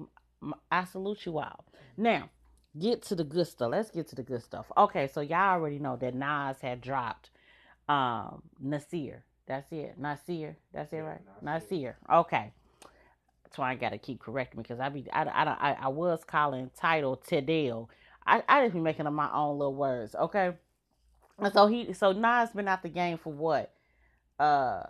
I 0.71 0.83
salute 0.85 1.25
you 1.25 1.39
all. 1.39 1.65
Now, 1.97 2.29
get 2.79 3.01
to 3.03 3.15
the 3.15 3.23
good 3.23 3.47
stuff. 3.47 3.71
Let's 3.71 3.91
get 3.91 4.07
to 4.09 4.15
the 4.15 4.23
good 4.23 4.43
stuff. 4.43 4.65
Okay, 4.77 5.07
so 5.07 5.21
y'all 5.21 5.51
already 5.51 5.79
know 5.79 5.95
that 5.97 6.15
Nas 6.15 6.59
had 6.61 6.81
dropped 6.81 7.29
um 7.89 8.43
Nasir. 8.59 9.23
That's 9.45 9.71
it. 9.71 9.95
Nasir. 9.97 10.57
That's 10.73 10.93
it, 10.93 10.97
right? 10.97 11.21
Nasir. 11.41 11.97
Okay. 12.11 12.53
That's 13.43 13.57
why 13.57 13.71
I 13.71 13.75
gotta 13.75 13.97
keep 13.97 14.19
correcting 14.19 14.59
me 14.59 14.63
because 14.63 14.79
I 14.79 14.89
be 14.89 15.05
I 15.11 15.23
I 15.23 15.43
I, 15.43 15.77
I 15.81 15.87
was 15.89 16.23
calling 16.23 16.71
Tidal 16.75 17.17
Tedale. 17.17 17.87
I 18.25 18.41
I 18.47 18.63
just 18.63 18.73
be 18.73 18.79
making 18.79 19.05
up 19.05 19.13
my 19.13 19.29
own 19.33 19.59
little 19.59 19.75
words. 19.75 20.15
Okay. 20.15 20.53
And 21.39 21.53
so 21.53 21.67
he 21.67 21.93
so 21.93 22.13
Nas 22.13 22.51
been 22.51 22.67
out 22.67 22.83
the 22.83 22.89
game 22.89 23.17
for 23.17 23.33
what? 23.33 23.73
Uh 24.39 24.83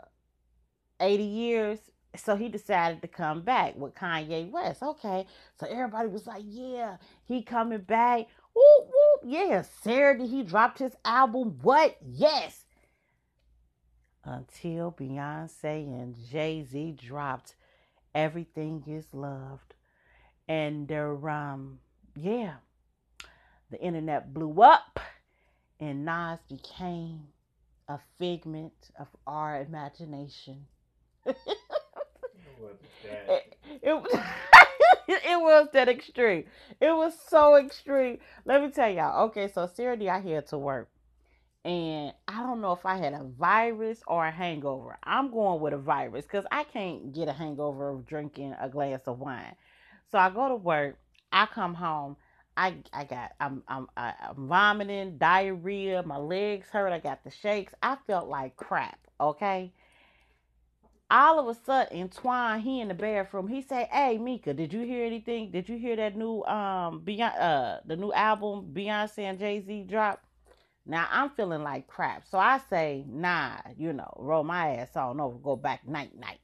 80 1.00 1.24
years. 1.24 1.79
So 2.15 2.36
he 2.36 2.48
decided 2.48 3.01
to 3.01 3.08
come 3.08 3.41
back 3.41 3.75
with 3.75 3.96
Kanye 3.96 4.50
West. 4.50 4.84
Okay. 4.84 5.25
So 5.60 5.67
everybody 5.67 6.10
was 6.10 6.27
like, 6.27 6.43
yeah, 6.46 6.98
he 7.25 7.41
coming 7.41 7.82
back. 7.82 8.27
Whoop, 8.53 8.86
whoop. 8.88 9.22
Yeah. 9.25 9.63
Saturday 9.82 10.27
he 10.27 10.43
dropped 10.43 10.79
his 10.79 10.96
album. 11.03 11.60
What? 11.62 11.98
Yes. 12.05 12.65
Until 14.24 14.91
Beyonce 14.91 15.86
and 15.86 16.15
Jay-Z 16.29 16.98
dropped 17.03 17.55
Everything 18.15 18.84
is 18.88 19.05
Loved. 19.12 19.74
And 20.48 20.88
they're 20.88 21.29
um 21.29 21.79
yeah. 22.15 22.55
The 23.72 23.82
internet 23.82 24.34
blew 24.34 24.62
up 24.62 25.00
and 25.79 26.05
Nas 26.05 26.39
became 26.48 27.27
a 27.88 28.00
figment 28.20 28.91
of 29.00 29.08
our 29.25 29.62
imagination. 29.62 30.67
it, 33.29 33.58
it, 33.82 34.03
it, 35.08 35.41
was 35.41 35.67
that 35.74 35.89
extreme. 35.89 36.46
It 36.79 36.96
was 36.96 37.13
so 37.27 37.55
extreme. 37.55 38.20
Let 38.46 38.62
me 38.62 38.70
tell 38.70 38.89
y'all. 38.89 39.25
Okay, 39.25 39.48
so 39.48 39.67
Saturday 39.67 40.10
I 40.10 40.20
had 40.20 40.48
to 40.48 40.58
work. 40.58 40.89
And 41.65 42.13
I 42.27 42.41
don't 42.41 42.60
know 42.60 42.74
if 42.74 42.86
I 42.86 42.98
had 42.98 43.13
a 43.13 43.24
virus 43.24 44.01
or 44.08 44.25
a 44.25 44.32
hangover. 44.32 44.98
I'm 45.03 45.32
going 45.32 45.62
with 45.62 45.74
a 45.74 45.77
virus 45.77 46.25
because 46.25 46.46
I 46.51 46.65
can't 46.65 47.13
get 47.13 47.29
a 47.29 47.34
hangover 47.34 47.89
of 47.89 48.05
drinking 48.05 48.53
a 48.60 48.67
glass 48.67 49.01
of 49.08 49.20
wine. 49.20 49.55
So 50.12 50.17
I 50.17 50.29
go 50.29 50.50
to 50.50 50.55
work. 50.55 50.98
I 51.32 51.46
come 51.46 51.74
home. 51.74 52.17
I 52.55 52.75
I 52.93 53.05
got 53.05 53.32
I'm 53.39 53.63
I'm 53.67 53.88
I'm 53.98 54.13
vomiting, 54.38 55.17
diarrhea, 55.17 56.03
my 56.03 56.17
legs 56.17 56.67
hurt, 56.70 56.93
I 56.93 57.00
got 57.00 57.24
the 57.24 57.32
shakes. 57.32 57.74
I 57.82 57.98
felt 58.05 58.27
like 58.27 58.55
crap, 58.55 59.00
okay? 59.20 59.74
All 61.13 61.39
of 61.39 61.48
a 61.48 61.55
sudden, 61.65 62.10
Twine, 62.10 62.62
he 62.62 62.82
in 62.82 62.89
the 62.89 62.96
bathroom, 62.96 63.48
he 63.48 63.62
say, 63.62 63.88
Hey 63.91 64.17
Mika, 64.20 64.55
did 64.55 64.74
you 64.74 64.82
hear 64.82 65.05
anything? 65.05 65.51
Did 65.51 65.70
you 65.70 65.77
hear 65.77 65.96
that 65.98 66.17
new 66.17 66.43
um 66.46 67.01
Beyonce 67.05 67.41
uh 67.41 67.77
the 67.86 67.98
new 67.98 68.13
album 68.13 68.72
Beyonce 68.74 69.20
and 69.20 69.39
Jay-Z 69.39 69.84
drop 69.89 70.24
Now 70.86 71.08
I'm 71.12 71.32
feeling 71.32 71.63
like 71.63 71.88
crap. 71.88 72.27
So 72.27 72.39
I 72.39 72.60
say, 72.70 73.05
nah, 73.08 73.58
you 73.77 73.93
know, 73.93 74.13
roll 74.17 74.43
my 74.43 74.77
ass 74.77 74.98
on 74.98 75.22
over, 75.22 75.38
go 75.39 75.55
back 75.58 75.88
night 75.88 76.17
night. 76.20 76.39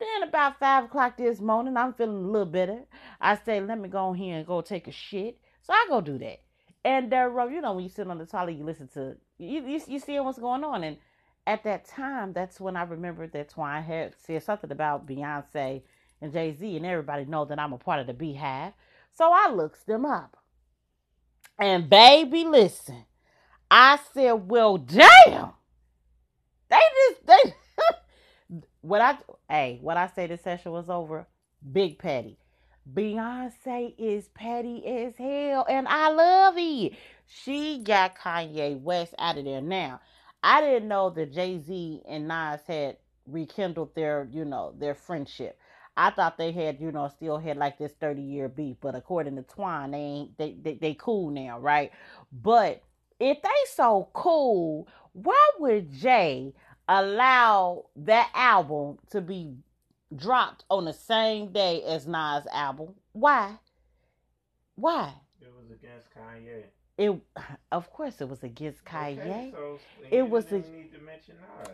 Then 0.00 0.28
about 0.28 0.58
five 0.60 0.84
o'clock 0.86 1.16
this 1.18 1.40
morning, 1.40 1.76
I'm 1.76 1.94
feeling 1.94 2.24
a 2.24 2.28
little 2.28 2.46
better. 2.46 2.80
I 3.20 3.36
say, 3.36 3.60
let 3.60 3.78
me 3.80 3.88
go 3.88 4.10
in 4.12 4.16
here 4.16 4.38
and 4.38 4.46
go 4.46 4.62
take 4.62 4.88
a 4.88 4.92
shit. 4.92 5.38
So 5.62 5.72
I 5.74 5.86
go 5.90 6.00
do 6.02 6.18
that. 6.18 6.40
And 6.84 7.12
uh, 7.14 7.30
you 7.50 7.60
know, 7.62 7.74
when 7.74 7.84
you 7.84 7.90
sit 7.90 8.08
on 8.08 8.18
the 8.18 8.26
toilet, 8.26 8.56
you 8.56 8.64
listen 8.64 8.88
to 8.94 9.16
you, 9.38 9.62
you, 9.66 9.82
you 9.88 9.98
see 10.00 10.20
what's 10.20 10.38
going 10.38 10.64
on. 10.64 10.84
And 10.84 10.98
at 11.46 11.64
that 11.64 11.86
time, 11.86 12.32
that's 12.32 12.60
when 12.60 12.76
I 12.76 12.82
remembered 12.82 13.32
that 13.32 13.50
Twine 13.50 13.82
had 13.82 14.14
said 14.18 14.42
something 14.42 14.72
about 14.72 15.06
Beyonce 15.06 15.82
and 16.20 16.32
Jay 16.32 16.54
Z, 16.54 16.76
and 16.76 16.86
everybody 16.86 17.24
know 17.24 17.44
that 17.44 17.58
I'm 17.58 17.72
a 17.72 17.78
part 17.78 18.00
of 18.00 18.06
the 18.06 18.14
BeyHive. 18.14 18.72
So 19.12 19.30
I 19.32 19.50
looks 19.52 19.82
them 19.84 20.04
up. 20.04 20.36
And 21.58 21.88
baby, 21.88 22.44
listen, 22.44 23.04
I 23.70 23.98
said, 24.12 24.32
well, 24.48 24.76
damn, 24.76 25.52
they 26.68 26.76
just 27.08 27.26
they 27.26 27.54
what 28.82 29.00
I 29.00 29.18
hey, 29.48 29.78
what 29.80 29.96
I 29.96 30.08
say 30.08 30.26
the 30.26 30.36
session 30.36 30.72
was 30.72 30.90
over, 30.90 31.26
big 31.72 31.98
petty. 31.98 32.38
Beyonce 32.92 33.94
is 33.98 34.28
petty 34.28 34.86
as 34.86 35.16
hell, 35.16 35.66
and 35.68 35.88
I 35.88 36.10
love 36.10 36.54
it. 36.58 36.92
She 37.26 37.78
got 37.82 38.16
Kanye 38.16 38.80
West 38.80 39.14
out 39.18 39.38
of 39.38 39.44
there. 39.44 39.60
Now, 39.60 40.00
I 40.46 40.60
didn't 40.60 40.88
know 40.88 41.10
that 41.10 41.32
Jay 41.32 41.58
Z 41.58 42.02
and 42.06 42.28
Nas 42.28 42.60
had 42.66 42.98
rekindled 43.26 43.94
their, 43.94 44.28
you 44.30 44.44
know, 44.44 44.74
their 44.78 44.94
friendship. 44.94 45.58
I 45.96 46.10
thought 46.10 46.38
they 46.38 46.52
had, 46.52 46.80
you 46.80 46.92
know, 46.92 47.08
still 47.08 47.38
had 47.38 47.56
like 47.56 47.78
this 47.78 47.92
30 48.00 48.22
year 48.22 48.48
beef, 48.48 48.76
but 48.80 48.94
according 48.94 49.36
to 49.36 49.42
Twine, 49.42 49.90
they 49.90 49.98
ain't 49.98 50.38
they, 50.38 50.56
they 50.62 50.74
they 50.74 50.94
cool 50.94 51.30
now, 51.30 51.58
right? 51.58 51.90
But 52.30 52.82
if 53.18 53.42
they 53.42 53.48
so 53.72 54.08
cool, 54.12 54.86
why 55.14 55.50
would 55.58 55.92
Jay 55.92 56.52
allow 56.88 57.86
that 57.96 58.30
album 58.34 58.98
to 59.10 59.20
be 59.20 59.56
dropped 60.14 60.64
on 60.70 60.84
the 60.84 60.92
same 60.92 61.52
day 61.52 61.82
as 61.82 62.06
Nas' 62.06 62.46
album. 62.52 62.94
Why? 63.12 63.56
Why? 64.76 65.14
It 65.40 65.52
was 65.52 65.70
against 65.70 66.08
Kanye. 66.14 66.64
It, 66.98 67.12
of 67.72 67.90
course, 67.92 68.20
it 68.20 68.28
was 68.28 68.42
against 68.42 68.84
Kanye. 68.84 69.18
Okay, 69.20 69.52
so 69.52 69.78
it 70.10 70.28
was 70.28 70.50
a. 70.52 70.62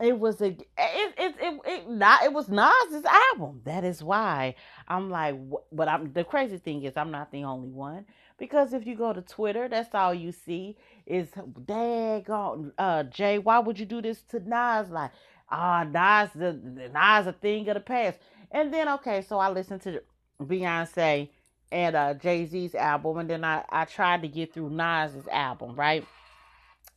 It 0.00 0.18
was 0.18 0.40
a. 0.40 0.46
It 0.46 0.66
it 0.76 1.34
it 1.40 1.60
it 1.64 1.90
not. 1.90 2.24
It 2.24 2.32
was 2.32 2.48
Nas's 2.48 3.04
album. 3.04 3.60
That 3.64 3.84
is 3.84 4.02
why 4.02 4.56
I'm 4.88 5.10
like. 5.10 5.36
But 5.70 5.88
I'm 5.88 6.12
the 6.12 6.24
crazy 6.24 6.58
thing 6.58 6.82
is 6.82 6.96
I'm 6.96 7.12
not 7.12 7.30
the 7.30 7.44
only 7.44 7.70
one 7.70 8.04
because 8.38 8.72
if 8.72 8.84
you 8.86 8.96
go 8.96 9.12
to 9.12 9.22
Twitter, 9.22 9.68
that's 9.68 9.94
all 9.94 10.12
you 10.12 10.32
see 10.32 10.76
is 11.06 11.28
daggone 11.30 12.72
uh 12.78 13.04
Jay, 13.04 13.38
why 13.38 13.60
would 13.60 13.78
you 13.78 13.86
do 13.86 14.02
this 14.02 14.22
to 14.22 14.40
Nas? 14.40 14.90
Like, 14.90 15.12
ah, 15.50 15.84
Nas 15.84 16.30
the, 16.34 16.52
the 16.52 16.88
Nas 16.88 17.28
a 17.28 17.32
thing 17.32 17.68
of 17.68 17.74
the 17.74 17.80
past. 17.80 18.18
And 18.50 18.74
then 18.74 18.88
okay, 18.88 19.22
so 19.22 19.38
I 19.38 19.50
listened 19.50 19.82
to 19.82 20.02
Beyonce 20.40 21.28
and 21.72 21.96
uh 21.96 22.14
Jay 22.14 22.46
Z's 22.46 22.74
album, 22.76 23.18
and 23.18 23.30
then 23.30 23.44
I 23.44 23.64
I 23.70 23.86
tried 23.86 24.22
to 24.22 24.28
get 24.28 24.54
through 24.54 24.70
Nas's 24.70 25.26
album, 25.28 25.74
right? 25.76 26.06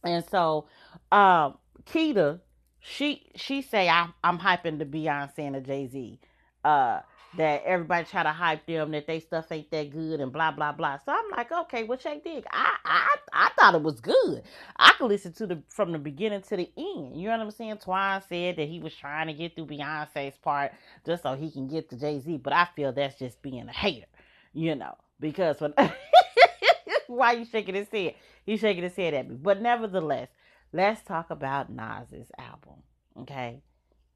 And 0.03 0.24
so 0.29 0.67
um 1.12 1.58
Keita, 1.86 2.41
she 2.79 3.32
she 3.36 3.62
say 3.63 3.89
I'm 3.89 4.13
I'm 4.24 4.39
hyping 4.39 4.79
the 4.79 4.86
Beyonce 4.86 5.39
and 5.39 5.55
the 5.55 5.62
Jay 5.62 5.88
Z. 5.88 6.20
Uh, 6.63 7.01
that 7.38 7.63
everybody 7.65 8.05
try 8.05 8.24
to 8.24 8.32
hype 8.32 8.65
them 8.65 8.91
that 8.91 9.08
they 9.08 9.20
stuff 9.20 9.51
ain't 9.51 9.70
that 9.72 9.91
good 9.91 10.20
and 10.20 10.32
blah 10.32 10.51
blah 10.51 10.72
blah. 10.72 10.98
So 11.00 11.12
I'm 11.12 11.29
like, 11.36 11.51
okay, 11.51 11.84
well 11.84 11.98
check 11.98 12.24
this. 12.24 12.44
I 12.51 12.75
I 12.86 13.15
I 13.34 13.50
thought 13.58 13.75
it 13.75 13.84
was 13.84 14.00
good. 14.00 14.44
I 14.77 14.94
could 14.98 15.08
listen 15.08 15.34
to 15.34 15.48
the 15.48 15.62
from 15.70 15.91
the 15.91 16.00
beginning 16.00 16.41
to 16.44 16.58
the 16.58 16.72
end. 16.77 17.17
You 17.17 17.27
know 17.27 17.38
what 17.38 17.41
I'm 17.41 17.51
saying? 17.51 17.77
Twine 17.77 18.22
said 18.29 18.58
that 18.58 18.67
he 18.67 18.79
was 18.79 18.96
trying 18.96 19.27
to 19.27 19.34
get 19.34 19.55
through 19.55 19.67
Beyonce's 19.67 20.38
part 20.38 20.72
just 21.05 21.24
so 21.24 21.36
he 21.36 21.51
can 21.51 21.67
get 21.67 21.89
to 21.89 21.98
Jay 22.00 22.20
Z, 22.20 22.38
but 22.38 22.53
I 22.53 22.67
feel 22.75 22.94
that's 22.94 23.20
just 23.20 23.41
being 23.41 23.67
a 23.67 23.74
hater, 23.74 24.08
you 24.55 24.74
know, 24.74 24.95
because 25.19 25.59
when 25.59 25.74
why 27.07 27.33
you 27.33 27.45
shaking 27.45 27.75
his 27.75 27.89
head? 27.89 28.15
He's 28.45 28.62
shaking 28.62 28.83
his 28.83 28.95
head 28.95 29.13
at 29.13 29.29
me. 29.29 29.35
But 29.35 29.62
nevertheless, 29.62 30.29
let's 30.71 31.03
talk 31.03 31.29
about 31.29 31.69
Nas's 31.69 32.31
album. 32.39 32.81
Okay? 33.19 33.62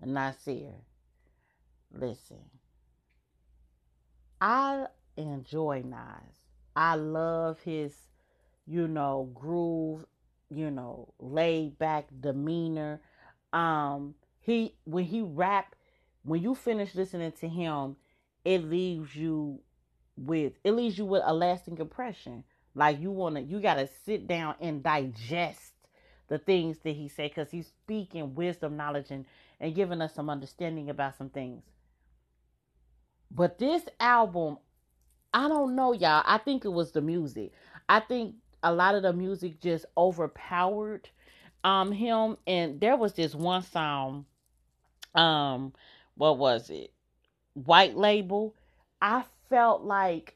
Nasir. 0.04 0.74
Listen. 1.94 2.38
I 4.40 4.86
enjoy 5.18 5.84
Nas. 5.86 6.36
I 6.76 6.96
love 6.96 7.60
his, 7.60 7.94
you 8.66 8.88
know, 8.88 9.30
groove, 9.34 10.06
you 10.50 10.72
know, 10.72 11.14
laid 11.20 11.78
back 11.78 12.08
demeanor. 12.22 13.02
Um, 13.52 14.16
he 14.40 14.76
when 14.86 15.04
he 15.04 15.22
rap, 15.22 15.76
when 16.24 16.42
you 16.42 16.56
finish 16.56 16.96
listening 16.96 17.34
to 17.34 17.50
him, 17.50 17.98
it 18.46 18.64
leaves 18.64 19.16
you 19.16 19.60
with 20.20 20.54
it 20.64 20.72
leaves 20.72 20.98
you 20.98 21.06
with 21.06 21.24
a 21.26 21.34
lasting 21.34 21.78
impression. 21.78 22.44
Like 22.76 23.00
you 23.02 23.12
wanna 23.12 23.42
you 23.42 23.60
gotta 23.60 23.90
sit 24.06 24.28
down 24.28 24.56
and 24.60 24.84
digest 24.84 25.74
the 26.28 26.38
things 26.38 26.78
that 26.84 26.92
he 26.92 27.08
said 27.10 27.32
because 27.32 27.52
he's 27.52 27.68
speaking 27.68 28.36
wisdom, 28.36 28.78
knowledge, 28.78 29.12
and, 29.12 29.26
and 29.60 29.76
giving 29.76 30.02
us 30.02 30.14
some 30.14 30.30
understanding 30.30 30.90
about 30.90 31.18
some 31.18 31.30
things. 31.30 31.64
But 33.32 33.58
this 33.60 33.84
album, 34.00 34.58
I 35.34 35.48
don't 35.48 35.76
know, 35.76 35.94
y'all. 35.94 36.24
I 36.26 36.38
think 36.38 36.66
it 36.66 36.70
was 36.74 36.92
the 36.92 37.02
music. 37.02 37.52
I 37.88 38.00
think 38.00 38.36
a 38.64 38.74
lot 38.74 38.96
of 38.96 39.04
the 39.04 39.14
music 39.14 39.62
just 39.62 39.86
overpowered 39.98 41.10
um 41.64 41.92
him. 41.92 42.38
And 42.48 42.80
there 42.80 42.96
was 42.96 43.14
this 43.14 43.36
one 43.36 43.64
song, 43.64 44.26
um, 45.16 45.74
what 46.16 46.38
was 46.38 46.70
it? 46.70 46.92
White 47.54 47.98
label. 47.98 48.56
I 49.02 49.24
felt 49.50 49.84
like 49.84 50.36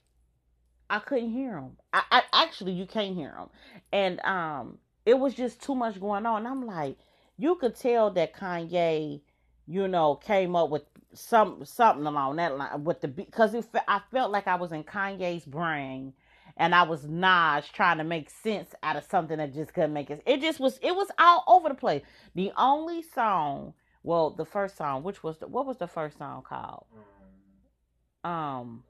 I 0.90 1.00
couldn't 1.00 1.32
hear 1.32 1.58
him. 1.58 1.78
I, 1.94 2.04
I 2.12 2.24
actually 2.34 2.74
you 2.74 2.86
can't 2.86 3.16
hear 3.16 3.36
him. 3.36 3.50
And 3.92 4.20
um 4.22 4.78
it 5.06 5.20
was 5.20 5.34
just 5.34 5.62
too 5.62 5.76
much 5.76 6.00
going 6.00 6.26
on. 6.26 6.48
I'm 6.48 6.66
like, 6.66 6.98
you 7.38 7.56
could 7.56 7.76
tell 7.76 8.12
that 8.12 8.34
Kanye, 8.36 9.22
you 9.68 9.88
know, 9.88 10.16
came 10.16 10.56
up 10.56 10.70
with 10.70 10.84
some 11.14 11.66
something 11.66 12.06
along 12.06 12.38
that 12.38 12.58
line 12.58 12.84
with 12.84 13.02
the 13.02 13.08
because 13.08 13.54
it 13.54 13.66
I 13.88 14.02
felt 14.12 14.32
like 14.32 14.48
I 14.48 14.56
was 14.56 14.72
in 14.72 14.84
Kanye's 14.84 15.46
brain 15.46 16.14
and 16.58 16.76
I 16.76 16.84
was 16.84 17.06
Nas 17.06 17.66
trying 17.74 17.98
to 17.98 18.04
make 18.04 18.30
sense 18.30 18.74
out 18.84 18.96
of 18.96 19.04
something 19.06 19.38
that 19.38 19.54
just 19.54 19.74
couldn't 19.74 19.94
make 19.94 20.10
it. 20.12 20.24
It 20.26 20.42
just 20.42 20.60
was 20.60 20.80
it 20.82 20.96
was 20.96 21.10
all 21.20 21.44
over 21.48 21.70
the 21.70 21.76
place. 21.76 22.04
The 22.36 22.52
only 22.58 23.02
song, 23.04 23.74
well, 24.04 24.32
the 24.32 24.46
first 24.46 24.78
song, 24.78 25.04
which 25.04 25.24
was 25.24 25.40
the 25.40 25.48
what 25.48 25.66
was 25.66 25.78
the 25.78 25.88
first 25.88 26.18
song 26.18 26.44
called? 26.44 26.86
Um, 28.24 28.32
Um, 28.32 28.84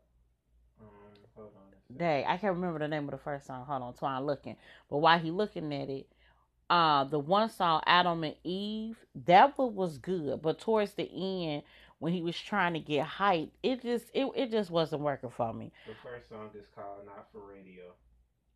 um, 0.81 1.09
hold 1.35 1.51
on. 1.55 1.73
a 1.73 1.75
second. 1.75 1.82
Day. 1.97 2.23
I 2.27 2.37
can't 2.37 2.55
remember 2.55 2.79
the 2.79 2.87
name 2.87 3.05
of 3.05 3.11
the 3.11 3.17
first 3.17 3.47
song. 3.47 3.65
Hold 3.65 3.81
on, 3.83 3.93
Twine 3.93 4.25
looking. 4.25 4.55
But 4.89 4.97
while 4.97 5.19
he 5.19 5.31
looking 5.31 5.73
at 5.73 5.89
it, 5.89 6.07
uh, 6.69 7.03
the 7.05 7.19
one 7.19 7.49
song 7.49 7.81
Adam 7.85 8.23
and 8.23 8.35
Eve, 8.43 8.97
that 9.25 9.57
one 9.57 9.75
was 9.75 9.97
good. 9.97 10.41
But 10.41 10.59
towards 10.59 10.93
the 10.93 11.03
end, 11.11 11.63
when 11.99 12.13
he 12.13 12.21
was 12.21 12.39
trying 12.39 12.73
to 12.73 12.79
get 12.79 13.05
hype, 13.05 13.51
it 13.61 13.81
just 13.81 14.05
it, 14.13 14.27
it 14.35 14.51
just 14.51 14.69
wasn't 14.71 15.01
working 15.03 15.29
for 15.29 15.53
me. 15.53 15.71
The 15.87 15.93
first 16.03 16.29
song 16.29 16.49
is 16.57 16.65
called 16.75 17.05
"Not 17.05 17.27
for 17.31 17.39
Radio." 17.41 17.93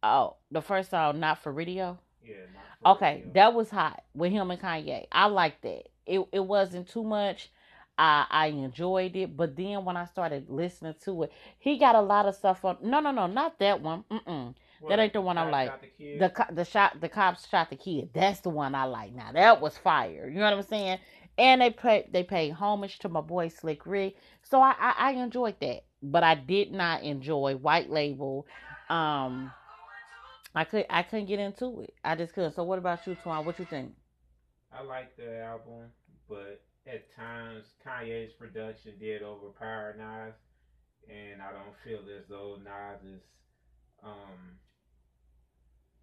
Oh, 0.04 0.36
the 0.52 0.62
first 0.62 0.92
song, 0.92 1.20
not 1.20 1.42
for 1.42 1.52
radio. 1.52 1.98
Yeah, 2.24 2.36
not 2.54 2.98
for 3.00 3.06
Okay, 3.06 3.16
radio. 3.16 3.32
that 3.34 3.54
was 3.54 3.70
hot 3.70 4.04
with 4.14 4.32
him 4.32 4.52
and 4.52 4.62
Kanye. 4.62 5.08
I 5.12 5.26
liked 5.28 5.62
that. 5.64 5.90
It 6.06 6.28
it 6.32 6.46
wasn't 6.46 6.88
too 6.90 7.04
much. 7.04 7.50
I 7.98 8.26
I 8.30 8.48
enjoyed 8.48 9.16
it, 9.16 9.36
but 9.36 9.56
then 9.56 9.84
when 9.86 9.98
I 9.98 10.06
started 10.06 10.50
listening 10.50 10.96
to 11.04 11.24
it, 11.24 11.32
he 11.60 11.78
got 11.78 11.96
a 11.96 12.02
lot 12.02 12.26
of 12.26 12.36
stuff 12.36 12.64
on. 12.66 12.78
No, 12.82 13.00
no, 13.00 13.12
no, 13.12 13.28
not 13.28 13.60
that 13.60 13.82
one. 13.82 14.04
Mm-mm. 14.12 14.54
What, 14.80 15.00
ain't 15.00 15.14
the 15.14 15.22
one 15.22 15.38
I 15.38 15.46
Shot- 15.46 15.52
like. 15.52 15.98
The? 15.98 16.18
The 16.18 16.30
co- 16.30 16.54
the 16.54 16.66
shot 16.66 17.02
the 17.02 17.10
cops 17.10 17.48
shot 17.50 17.70
the 17.70 17.76
kid. 17.76 18.10
That's 18.14 18.42
the 18.42 18.50
one 18.50 18.76
I 18.76 18.84
like. 18.84 19.14
Now 19.14 19.32
that 19.32 19.62
was 19.62 19.78
fire. 19.78 20.30
You 20.30 20.36
know 20.36 20.46
what 20.46 20.54
I'm 20.54 20.64
saying? 20.64 21.00
And 21.38 21.62
they 21.62 21.72
pay 21.72 22.08
they 22.12 22.24
paid 22.24 22.52
homage 22.52 23.00
to 23.00 23.10
my 23.10 23.22
boy 23.22 23.48
Slick 23.48 23.86
Rick, 23.86 24.16
so 24.44 24.62
I, 24.62 24.76
I 24.80 24.94
I 24.98 25.12
enjoyed 25.12 25.60
that. 25.62 25.84
But 26.04 26.24
I 26.24 26.36
did 26.36 26.72
not 26.72 27.02
enjoy 27.04 27.56
White 27.56 27.90
Label. 27.90 28.46
Um, 28.90 29.52
I 30.54 30.64
could 30.64 30.86
I 30.90 31.04
couldn't 31.04 31.26
get 31.26 31.40
into 31.40 31.82
it. 31.82 31.94
I 32.04 32.16
just 32.16 32.34
couldn't. 32.34 32.54
So 32.54 32.64
what 32.64 32.80
about 32.80 33.06
you, 33.08 33.16
Twan? 33.16 33.46
What 33.46 33.60
you 33.60 33.66
think? 33.66 33.94
I 34.72 34.84
like 34.84 35.16
the 35.18 35.42
album, 35.44 35.92
but 36.30 36.62
at 36.88 37.10
times 37.10 37.76
Kanye's 37.86 38.34
production 38.34 38.98
did 38.98 39.22
overpower 39.24 39.94
Nas, 39.94 40.36
and 41.08 41.42
I 41.42 41.52
don't 41.52 41.76
feel 41.84 42.04
as 42.10 42.24
though 42.28 42.56
Nas 42.56 43.02
is, 43.04 43.22
um, 44.04 44.58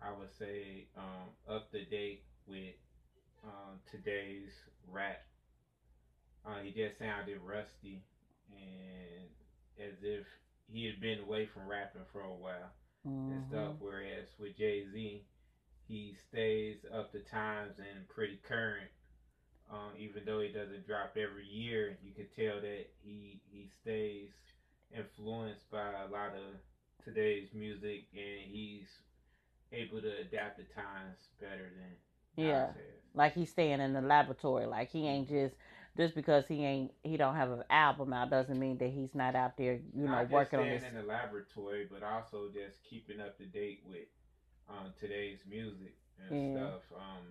I 0.01 0.11
would 0.13 0.29
say, 0.31 0.87
um, 0.97 1.33
up 1.49 1.71
to 1.71 1.83
date 1.83 2.21
with 2.47 2.75
um, 3.45 3.81
today's 3.87 4.51
rap. 4.87 5.21
Uh, 6.45 6.59
he 6.61 6.71
just 6.71 6.99
sounded 6.99 7.39
rusty 7.39 8.03
and 8.49 9.31
as 9.79 10.03
if 10.03 10.25
he 10.69 10.87
had 10.87 11.01
been 11.01 11.19
away 11.19 11.45
from 11.45 11.67
rapping 11.67 12.05
for 12.13 12.23
a 12.23 12.33
while 12.35 12.73
and 13.29 13.41
Mhm. 13.41 13.49
stuff. 13.49 13.75
Whereas 13.79 14.27
with 14.39 14.55
Jay 14.57 14.83
Z, 14.83 15.23
he 15.89 16.13
stays 16.13 16.85
up 16.91 17.11
to 17.13 17.21
times 17.21 17.79
and 17.79 18.07
pretty 18.09 18.39
current. 18.43 18.91
Um, 19.71 19.93
even 19.99 20.25
though 20.25 20.41
he 20.41 20.49
doesn't 20.49 20.87
drop 20.87 21.17
every 21.17 21.47
year, 21.47 21.97
you 22.03 22.13
can 22.13 22.27
tell 22.37 22.61
that 22.61 22.87
he 23.03 23.41
he 23.51 23.69
stays 23.83 24.31
influenced 24.95 25.71
by 25.71 25.91
a 26.07 26.11
lot 26.13 26.35
of 26.35 26.55
today's 27.05 27.49
music, 27.55 28.05
and 28.15 28.41
he's 28.51 28.87
able 29.73 30.01
to 30.01 30.19
adapt 30.21 30.59
to 30.59 30.65
times 30.75 31.29
better 31.41 31.71
than 31.77 31.97
Yeah. 32.37 32.69
Like 33.15 33.35
he's 33.35 33.51
staying 33.51 33.81
in 33.81 33.93
the 33.93 34.01
laboratory. 34.03 34.67
Like 34.67 34.91
he 34.91 35.07
ain't 35.07 35.29
just 35.29 35.55
just 35.97 36.15
because 36.15 36.47
he 36.49 36.65
ain't 36.65 36.93
he 37.03 37.17
don't 37.17 37.37
have 37.37 37.51
an 37.51 37.65
album 37.71 38.13
out 38.13 38.31
doesn't 38.31 38.59
mean 38.59 38.79
that 38.79 38.91
he's 38.91 39.15
not 39.15 39.35
out 39.35 39.57
there, 39.57 39.81
you 39.97 40.07
know, 40.09 40.27
working 40.31 40.59
on 40.59 40.69
this. 40.69 40.85
in 40.85 40.95
the 40.95 41.03
laboratory, 41.03 41.89
but 41.91 42.03
also 42.03 42.49
just 42.53 42.83
keeping 42.89 43.21
up 43.21 43.39
to 43.39 43.47
date 43.47 43.83
with 43.89 44.09
um, 44.69 44.93
today's 44.99 45.39
music 45.49 45.95
and 46.19 46.37
Yeah. 46.37 46.59
stuff. 46.59 46.83
Um, 46.97 47.25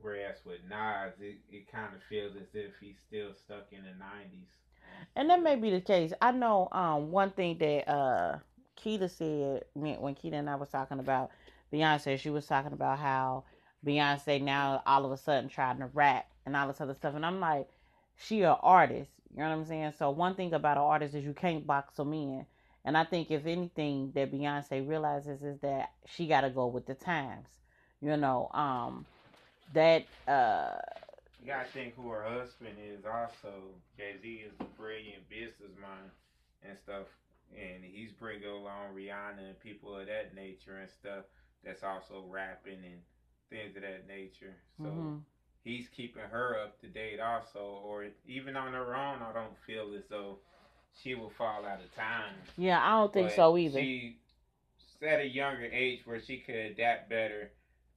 whereas 0.00 0.36
with 0.44 0.60
Nas, 0.68 1.14
it, 1.20 1.38
it 1.50 1.70
kind 1.70 1.94
of 1.94 2.02
feels 2.08 2.36
as 2.36 2.54
if 2.54 2.72
he's 2.80 2.98
still 3.06 3.32
stuck 3.34 3.66
in 3.72 3.82
the 3.84 3.90
'90s. 3.90 4.48
And 5.16 5.30
that 5.30 5.42
may 5.42 5.56
be 5.56 5.70
the 5.70 5.80
case. 5.80 6.12
I 6.20 6.32
know 6.32 6.68
um 6.72 7.10
one 7.10 7.30
thing 7.32 7.58
that 7.58 7.88
uh 7.88 8.38
Keita 8.78 9.10
said 9.10 9.64
when 9.74 10.14
Keita 10.14 10.34
and 10.34 10.50
I 10.50 10.56
was 10.56 10.68
talking 10.70 10.98
about 11.00 11.30
Beyonce, 11.72 12.18
she 12.18 12.30
was 12.30 12.46
talking 12.46 12.72
about 12.72 12.98
how 12.98 13.44
Beyonce 13.84 14.40
now 14.42 14.82
all 14.86 15.04
of 15.04 15.12
a 15.12 15.16
sudden 15.16 15.48
trying 15.48 15.78
to 15.78 15.86
rap 15.86 16.26
and 16.44 16.56
all 16.56 16.68
this 16.68 16.80
other 16.80 16.94
stuff. 16.94 17.14
And 17.14 17.26
I'm 17.26 17.40
like, 17.40 17.68
she 18.16 18.42
a 18.42 18.52
artist. 18.52 19.10
You 19.32 19.42
know 19.42 19.50
what 19.50 19.56
I'm 19.56 19.64
saying? 19.64 19.92
So 19.98 20.10
one 20.10 20.34
thing 20.34 20.52
about 20.54 20.76
an 20.78 20.82
artist 20.84 21.14
is 21.14 21.24
you 21.24 21.34
can't 21.34 21.66
box 21.66 21.94
them 21.96 22.12
in. 22.14 22.46
And 22.84 22.96
I 22.96 23.04
think 23.04 23.30
if 23.30 23.46
anything 23.46 24.12
that 24.14 24.32
Beyonce 24.32 24.86
realizes 24.88 25.42
is 25.42 25.58
that 25.60 25.90
she 26.06 26.26
gotta 26.26 26.50
go 26.50 26.66
with 26.66 26.86
the 26.86 26.94
times. 26.94 27.48
You 28.00 28.16
know, 28.16 28.50
um 28.54 29.06
that 29.74 30.04
uh 30.28 30.78
You 31.40 31.46
gotta 31.46 31.68
think 31.72 31.94
who 31.96 32.08
her 32.10 32.22
husband 32.24 32.76
is. 32.82 33.04
Also, 33.04 33.52
Jay 33.96 34.14
Z 34.20 34.28
is 34.46 34.54
a 34.60 34.64
brilliant 34.80 35.28
businessman 35.28 36.10
and 36.68 36.76
stuff, 36.78 37.06
and 37.54 37.84
he's 37.84 38.12
bringing 38.12 38.48
along 38.48 38.94
Rihanna 38.94 39.46
and 39.48 39.60
people 39.60 39.96
of 39.98 40.06
that 40.06 40.34
nature 40.34 40.78
and 40.78 40.90
stuff. 40.90 41.24
That's 41.64 41.82
also 41.82 42.24
rapping 42.28 42.78
and 42.84 43.00
things 43.50 43.76
of 43.76 43.82
that 43.82 44.06
nature. 44.08 44.54
So. 44.78 44.88
mhm. 44.88 45.20
he's 45.62 45.88
keeping 45.88 46.22
her 46.30 46.56
up 46.62 46.80
to 46.80 46.86
date 46.86 47.18
also 47.20 47.80
or 47.84 48.06
even 48.26 48.56
on 48.56 48.72
her 48.72 48.94
own 48.94 49.18
i 49.22 49.32
don't 49.32 49.56
feel 49.66 49.94
as 49.96 50.04
though 50.08 50.38
she 51.02 51.14
will 51.14 51.30
fall 51.36 51.64
out 51.66 51.80
of 51.82 51.92
time 51.94 52.34
yeah, 52.56 52.80
I 52.80 52.90
don't 53.00 53.12
think 53.12 53.28
But 53.28 53.36
so 53.36 53.56
either. 53.58 53.80
she's 53.80 54.14
at 55.02 55.20
a 55.20 55.26
younger 55.28 55.66
age 55.66 56.00
where 56.06 56.20
she 56.20 56.38
could 56.38 56.54
adapt 56.54 57.10
better 57.10 57.50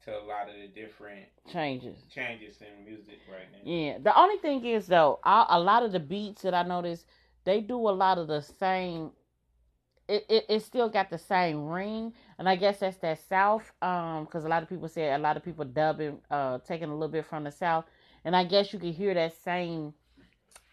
to 0.06 0.12
a 0.12 0.24
lot 0.24 0.50
of 0.50 0.56
the 0.56 0.68
different 0.68 1.26
Changes. 1.52 1.98
changes 2.14 2.58
in 2.62 2.86
music 2.86 3.20
right 3.32 3.48
now 3.52 3.60
Yeah. 3.64 3.98
The 4.02 4.18
only 4.18 4.38
thing 4.38 4.66
is 4.66 4.88
though, 4.88 5.20
a 5.24 5.46
a 5.50 5.60
lot 5.60 5.84
of 5.84 5.92
the 5.92 6.00
beats 6.00 6.42
that 6.44 6.54
I 6.54 6.64
noticed, 6.64 7.06
they 7.44 7.62
do 7.62 7.78
a 7.78 7.92
lot 7.92 8.18
of 8.18 8.28
the 8.28 8.42
same. 8.42 9.12
it, 10.08 10.26
it, 10.30 10.46
it 10.50 10.64
still 10.64 10.90
got 10.90 11.10
the 11.10 11.18
same 11.20 11.68
ring, 11.68 12.14
and 12.40 12.50
I 12.50 12.56
guess 12.56 12.80
that's 12.80 12.98
that 12.98 13.20
South. 13.28 13.72
Um, 13.82 14.26
because 14.26 14.46
a 14.46 14.50
lot 14.50 14.64
of 14.64 14.70
people 14.70 14.88
say 14.88 15.14
a 15.14 15.18
lot 15.20 15.38
of 15.38 15.44
people 15.44 15.66
dubbing, 15.66 16.20
uh, 16.32 16.60
taking 16.60 16.90
a 16.90 16.94
little 16.94 17.10
bit 17.10 17.26
from 17.26 17.44
the 17.44 17.52
South, 17.52 17.86
and 18.26 18.36
I 18.36 18.44
guess 18.44 18.74
you 18.74 18.80
can 18.80 18.92
hear 18.94 19.14
that 19.14 19.34
same. 19.44 19.94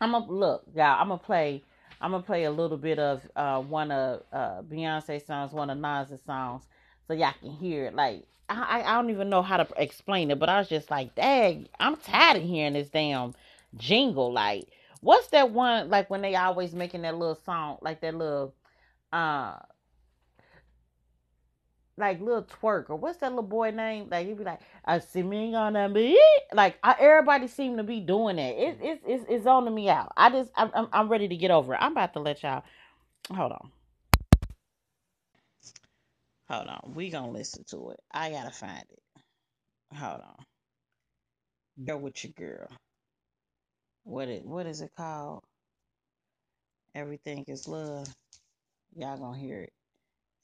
I'm 0.01 0.13
gonna 0.13 0.31
look, 0.31 0.65
y'all. 0.75 1.01
I'm 1.01 1.09
gonna 1.09 1.19
play. 1.19 1.63
I'm 2.01 2.11
gonna 2.13 2.23
play 2.23 2.45
a 2.45 2.51
little 2.51 2.77
bit 2.79 2.99
of 2.99 3.23
uh 3.37 3.61
one 3.61 3.91
of 3.91 4.23
uh 4.33 4.63
Beyonce 4.63 5.25
songs, 5.25 5.53
one 5.53 5.71
of 5.71 5.79
Nas's 5.79 6.23
songs, 6.23 6.65
so 7.07 7.15
y'all 7.15 7.33
can 7.41 7.51
hear 7.51 7.87
it. 7.87 7.95
Like 7.95 8.25
I 8.49 8.83
I 8.85 8.95
don't 8.95 9.11
even 9.11 9.29
know 9.29 9.43
how 9.43 9.57
to 9.59 9.69
explain 9.77 10.31
it, 10.31 10.39
but 10.39 10.49
I 10.49 10.59
was 10.59 10.69
just 10.69 10.91
like, 10.91 11.15
dang, 11.15 11.69
I'm 11.81 11.97
tired 11.97 12.39
of 12.39 12.43
hearing 12.43 12.75
this 12.75 12.89
damn 12.89 13.35
jingle. 13.77 14.33
Like, 14.33 14.69
what's 15.01 15.29
that 15.29 15.51
one? 15.51 15.91
Like 15.91 16.11
when 16.11 16.23
they 16.23 16.35
always 16.37 16.75
making 16.75 17.03
that 17.03 17.17
little 17.17 17.39
song, 17.45 17.79
like 17.83 18.01
that 18.03 18.15
little 18.15 18.55
uh 19.13 19.57
like 21.99 22.21
little 22.21 22.43
twerk 22.43 22.91
or 22.91 22.97
what's 22.97 23.19
that 23.19 23.31
little 23.31 23.43
boy 23.43 23.71
name? 23.71 24.09
Like 24.11 24.27
he'd 24.27 24.37
be 24.39 24.45
like, 24.45 24.61
"I 24.85 24.99
see 24.99 25.23
me 25.23 25.53
gonna 25.53 25.89
be 25.89 26.21
like 26.53 26.79
I, 26.83 26.95
everybody 26.99 27.49
seem 27.49 27.77
to 27.79 27.83
be 27.83 28.01
doing 28.01 28.39
it. 28.39 28.57
It 28.59 28.79
it's 28.83 29.03
it's 29.07 29.25
it's 29.29 29.47
on 29.47 29.73
me 29.75 29.89
out. 29.89 30.13
I 30.17 30.31
just 30.31 30.51
I'm 30.57 30.89
I'm 30.93 31.09
ready 31.09 31.29
to 31.29 31.37
get 31.37 31.51
over 31.51 31.75
it. 31.75 31.79
I'm 31.81 31.93
about 31.93 32.13
to 32.15 32.21
let 32.21 32.43
y'all. 32.43 32.63
Hold 33.35 33.53
on. 33.53 33.71
Hold 36.49 36.69
on. 36.69 36.93
We 36.95 37.11
gonna 37.11 37.33
listen 37.33 37.65
to 37.71 37.91
it. 37.91 38.01
I 38.13 38.31
gotta 38.31 38.51
find 38.51 38.85
it. 38.91 39.03
Hold 39.97 40.21
on. 40.21 40.45
Go 41.85 41.97
with 41.99 42.23
your 42.25 42.33
girl. 42.33 42.69
What 44.05 44.29
it 44.29 44.45
what 44.45 44.67
is 44.67 44.81
it 44.81 44.93
called? 44.97 45.43
Everything 46.95 47.45
is 47.49 47.69
love. 47.69 48.07
Y'all 48.97 49.19
gonna 49.19 49.39
hear 49.39 49.63
it. 49.63 49.73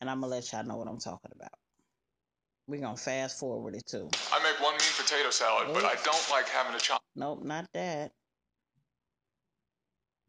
And 0.00 0.10
I'm 0.10 0.20
gonna 0.20 0.32
let 0.32 0.52
y'all 0.52 0.64
know 0.64 0.76
what 0.76 0.88
I'm 0.88 0.98
talking 0.98 1.30
about. 1.34 1.52
We're 2.66 2.80
gonna 2.80 2.96
fast 2.96 3.38
forward 3.38 3.74
it 3.76 3.86
too. 3.86 4.08
I 4.32 4.42
make 4.42 4.60
one 4.60 4.72
mean 4.72 4.90
potato 4.96 5.30
salad, 5.30 5.68
but 5.72 5.84
I 5.84 5.94
don't 6.04 6.30
like 6.30 6.48
having 6.48 6.72
to 6.72 6.84
chop. 6.84 7.02
Nope, 7.16 7.44
not 7.44 7.66
that. 7.74 8.12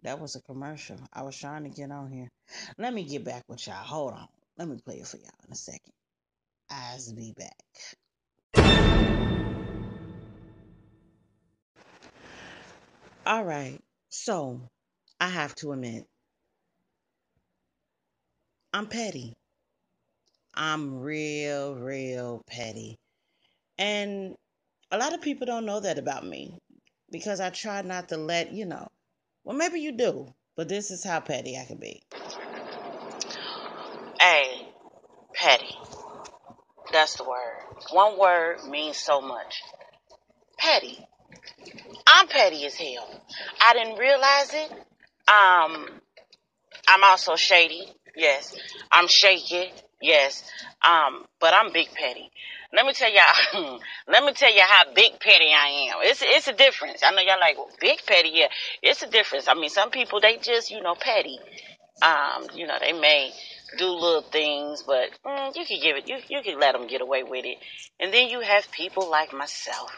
That 0.03 0.19
was 0.19 0.36
a 0.36 0.41
commercial. 0.41 0.97
I 1.13 1.23
was 1.23 1.38
trying 1.38 1.63
to 1.63 1.69
get 1.69 1.91
on 1.91 2.12
here. 2.12 2.29
Let 2.77 2.93
me 2.93 3.03
get 3.03 3.23
back 3.23 3.43
with 3.47 3.65
y'all. 3.67 3.75
Hold 3.75 4.13
on. 4.13 4.27
Let 4.58 4.68
me 4.68 4.78
play 4.84 4.98
it 4.98 5.08
for 5.08 5.18
y'all 5.18 5.30
in 5.48 5.54
a 5.54 5.56
second. 5.56 5.94
Eyes 6.72 7.12
be 7.13 7.34
back. 7.38 7.56
All 13.26 13.44
right. 13.44 13.80
So 14.10 14.62
I 15.20 15.30
have 15.30 15.56
to 15.56 15.72
admit, 15.72 16.06
I'm 18.74 18.88
petty. 18.88 19.34
I'm 20.54 21.00
real, 21.00 21.76
real 21.76 22.44
petty. 22.48 22.98
And 23.78 24.36
a 24.92 24.98
lot 24.98 25.13
of 25.13 25.22
people 25.22 25.48
don't 25.48 25.66
know 25.66 25.80
that 25.80 25.98
about 25.98 26.26
me 26.26 26.60
because 27.12 27.39
I 27.39 27.50
try 27.50 27.82
not 27.82 28.10
to 28.10 28.18
let, 28.18 28.54
you 28.54 28.66
know, 28.66 28.88
well, 29.44 29.58
maybe 29.58 29.80
you 29.80 29.94
do, 29.94 30.28
but 30.56 30.70
this 30.70 30.92
is 30.92 31.04
how 31.04 31.20
petty 31.20 31.58
I 31.58 31.66
can 31.66 31.78
be. 31.78 32.04
Hey, 34.20 34.68
petty. 35.43 35.75
That's 36.93 37.17
the 37.17 37.25
word. 37.25 37.84
One 37.91 38.17
word 38.17 38.63
means 38.69 38.97
so 38.97 39.19
much. 39.19 39.62
Petty. 40.58 41.06
I'm 42.08 42.27
petty 42.27 42.65
as 42.65 42.75
hell. 42.75 43.21
I 43.62 43.73
didn't 43.73 43.97
realize 43.97 44.53
it. 44.53 44.71
Um, 45.27 45.89
I'm 46.88 47.03
also 47.03 47.36
shady. 47.36 47.84
Yes. 48.15 48.56
I'm 48.91 49.08
shaky. 49.08 49.71
Yes. 50.01 50.49
Um, 50.82 51.25
but 51.41 51.53
I'm 51.53 51.73
big 51.73 51.89
petty. 51.93 52.32
Let 52.73 52.86
me 52.86 52.93
tell 52.93 53.12
y'all. 53.12 53.79
let 54.08 54.23
me 54.23 54.32
tell 54.34 54.53
you 54.53 54.62
how 54.62 54.93
big 54.93 55.19
petty 55.19 55.49
I 55.53 55.89
am. 55.91 55.97
It's 56.03 56.21
it's 56.23 56.47
a 56.47 56.53
difference. 56.53 57.01
I 57.03 57.12
know 57.12 57.21
y'all 57.21 57.39
like 57.39 57.58
well, 57.58 57.69
big 57.79 57.99
petty. 58.06 58.32
Yeah, 58.34 58.47
it's 58.82 59.03
a 59.03 59.08
difference. 59.08 59.47
I 59.47 59.53
mean, 59.53 59.69
some 59.69 59.91
people 59.91 60.19
they 60.19 60.38
just 60.38 60.71
you 60.71 60.82
know 60.82 60.95
petty. 60.95 61.39
Um, 62.01 62.47
you 62.56 62.65
know 62.65 62.77
they 62.82 62.93
may 62.93 63.32
do 63.77 63.88
little 63.88 64.21
things, 64.21 64.83
but 64.83 65.09
mm, 65.25 65.55
you 65.55 65.65
can 65.65 65.79
give 65.81 65.97
it. 65.97 66.07
You 66.07 66.17
you 66.29 66.41
can 66.43 66.59
let 66.59 66.73
them 66.73 66.88
get 66.88 67.01
away 67.01 67.23
with 67.23 67.45
it. 67.45 67.57
And 67.99 68.13
then 68.13 68.29
you 68.29 68.41
have 68.41 68.71
people 68.71 69.09
like 69.09 69.33
myself. 69.33 69.91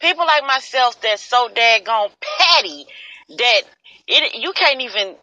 People 0.00 0.26
like 0.26 0.44
myself 0.44 1.00
that's 1.00 1.22
so 1.22 1.48
daggone 1.48 2.10
petty 2.38 2.86
that 3.36 3.62
it 4.06 4.34
you 4.34 4.52
can't 4.52 4.80
even 4.80 5.16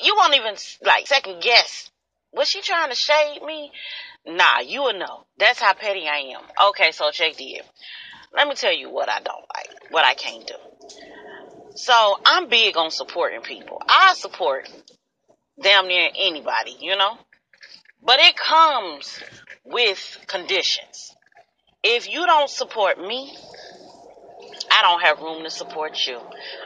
you 0.00 0.14
won't 0.16 0.34
even 0.34 0.54
like 0.84 1.06
second 1.06 1.42
guess. 1.42 1.90
Was 2.32 2.48
she 2.48 2.60
trying 2.60 2.90
to 2.90 2.96
shade 2.96 3.40
me? 3.44 3.72
Nah, 4.26 4.60
you 4.60 4.82
will 4.82 4.98
know. 4.98 5.24
That's 5.38 5.60
how 5.60 5.72
petty 5.72 6.06
I 6.06 6.34
am. 6.36 6.42
Okay, 6.68 6.92
so 6.92 7.10
check 7.10 7.36
the 7.36 7.62
Let 8.34 8.48
me 8.48 8.54
tell 8.54 8.74
you 8.74 8.90
what 8.90 9.08
I 9.08 9.20
don't 9.20 9.44
like, 9.54 9.90
what 9.90 10.04
I 10.04 10.14
can't 10.14 10.46
do. 10.46 10.54
So 11.76 12.18
I'm 12.24 12.48
big 12.48 12.76
on 12.76 12.90
supporting 12.90 13.42
people. 13.42 13.80
I 13.88 14.14
support 14.14 14.68
damn 15.60 15.88
near 15.88 16.08
anybody, 16.16 16.76
you 16.80 16.96
know? 16.96 17.18
But 18.02 18.20
it 18.20 18.36
comes 18.36 19.20
with 19.64 20.18
conditions. 20.26 21.14
If 21.82 22.10
you 22.10 22.26
don't 22.26 22.50
support 22.50 22.98
me, 23.00 23.36
I 24.70 24.82
don't 24.82 25.02
have 25.02 25.20
room 25.20 25.44
to 25.44 25.50
support 25.50 25.96
you. 26.06 26.20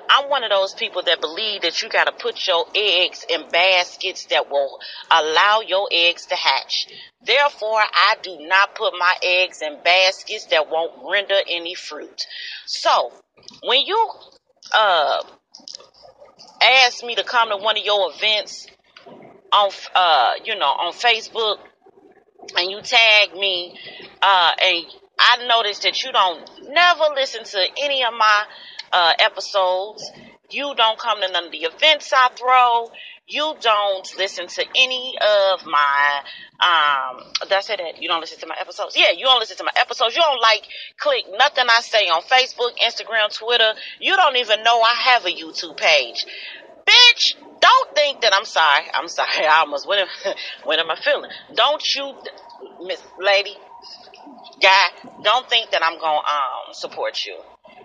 I'm 0.08 0.28
one 0.28 0.42
of 0.42 0.50
those 0.50 0.74
people 0.74 1.02
that 1.02 1.20
believe 1.20 1.62
that 1.62 1.82
you 1.82 1.88
got 1.88 2.04
to 2.04 2.12
put 2.12 2.46
your 2.46 2.66
eggs 2.74 3.24
in 3.28 3.48
baskets 3.48 4.26
that 4.26 4.50
will 4.50 4.78
allow 5.10 5.60
your 5.66 5.88
eggs 5.92 6.26
to 6.26 6.34
hatch. 6.34 6.88
Therefore, 7.22 7.80
I 7.80 8.16
do 8.22 8.38
not 8.40 8.74
put 8.74 8.94
my 8.98 9.14
eggs 9.22 9.62
in 9.62 9.78
baskets 9.84 10.46
that 10.46 10.70
won't 10.70 10.92
render 11.10 11.38
any 11.48 11.74
fruit. 11.74 12.22
So, 12.66 13.12
when 13.62 13.82
you 13.82 14.10
uh 14.74 15.22
ask 16.62 17.04
me 17.04 17.14
to 17.14 17.24
come 17.24 17.50
to 17.50 17.56
one 17.56 17.76
of 17.76 17.84
your 17.84 18.12
events 18.14 18.66
on 19.52 19.70
uh 19.94 20.32
you 20.44 20.56
know 20.56 20.66
on 20.66 20.92
Facebook 20.92 21.58
and 22.56 22.70
you 22.70 22.80
tag 22.82 23.34
me 23.34 23.78
uh 24.22 24.52
and 24.62 24.86
I 25.18 25.46
noticed 25.46 25.82
that 25.82 26.02
you 26.02 26.12
don't 26.12 26.48
never 26.70 27.14
listen 27.14 27.44
to 27.44 27.66
any 27.82 28.04
of 28.04 28.12
my 28.14 28.44
uh 28.92 29.12
episodes. 29.18 30.10
You 30.50 30.74
don't 30.76 30.98
come 30.98 31.20
to 31.20 31.30
none 31.30 31.46
of 31.46 31.52
the 31.52 31.58
events 31.58 32.12
I 32.12 32.28
throw. 32.36 32.90
You 33.28 33.54
don't 33.60 34.16
listen 34.18 34.48
to 34.48 34.64
any 34.74 35.14
of 35.20 35.64
my 35.64 36.22
um 36.60 37.22
did 37.42 37.52
I 37.52 37.60
say 37.60 37.76
that? 37.76 38.02
You 38.02 38.08
don't 38.08 38.20
listen 38.20 38.38
to 38.40 38.46
my 38.46 38.56
episodes? 38.60 38.96
Yeah, 38.96 39.12
you 39.16 39.24
don't 39.24 39.38
listen 39.38 39.56
to 39.58 39.64
my 39.64 39.72
episodes. 39.76 40.16
You 40.16 40.22
don't 40.22 40.40
like 40.40 40.62
click 40.98 41.24
nothing 41.38 41.66
I 41.68 41.80
say 41.82 42.08
on 42.08 42.22
Facebook, 42.22 42.72
Instagram, 42.84 43.32
Twitter. 43.36 43.72
You 44.00 44.16
don't 44.16 44.36
even 44.36 44.64
know 44.64 44.80
I 44.80 44.94
have 45.10 45.26
a 45.26 45.30
YouTube 45.30 45.76
page. 45.76 46.24
Bitch, 46.86 47.34
don't 47.60 47.94
think 47.94 48.22
that 48.22 48.34
I'm 48.34 48.44
sorry. 48.44 48.84
I'm 48.94 49.08
sorry. 49.08 49.46
I 49.46 49.60
almost 49.60 49.86
in, 49.88 50.34
went 50.66 50.80
in 50.80 50.86
my 50.86 50.96
feeling. 50.96 51.30
Don't 51.54 51.82
you, 51.94 52.14
Miss 52.86 53.02
Lady, 53.18 53.56
guy, 54.60 54.86
don't 55.22 55.48
think 55.48 55.70
that 55.70 55.82
I'm 55.84 55.98
gonna 56.00 56.18
um 56.18 56.72
support 56.74 57.24
you. 57.26 57.38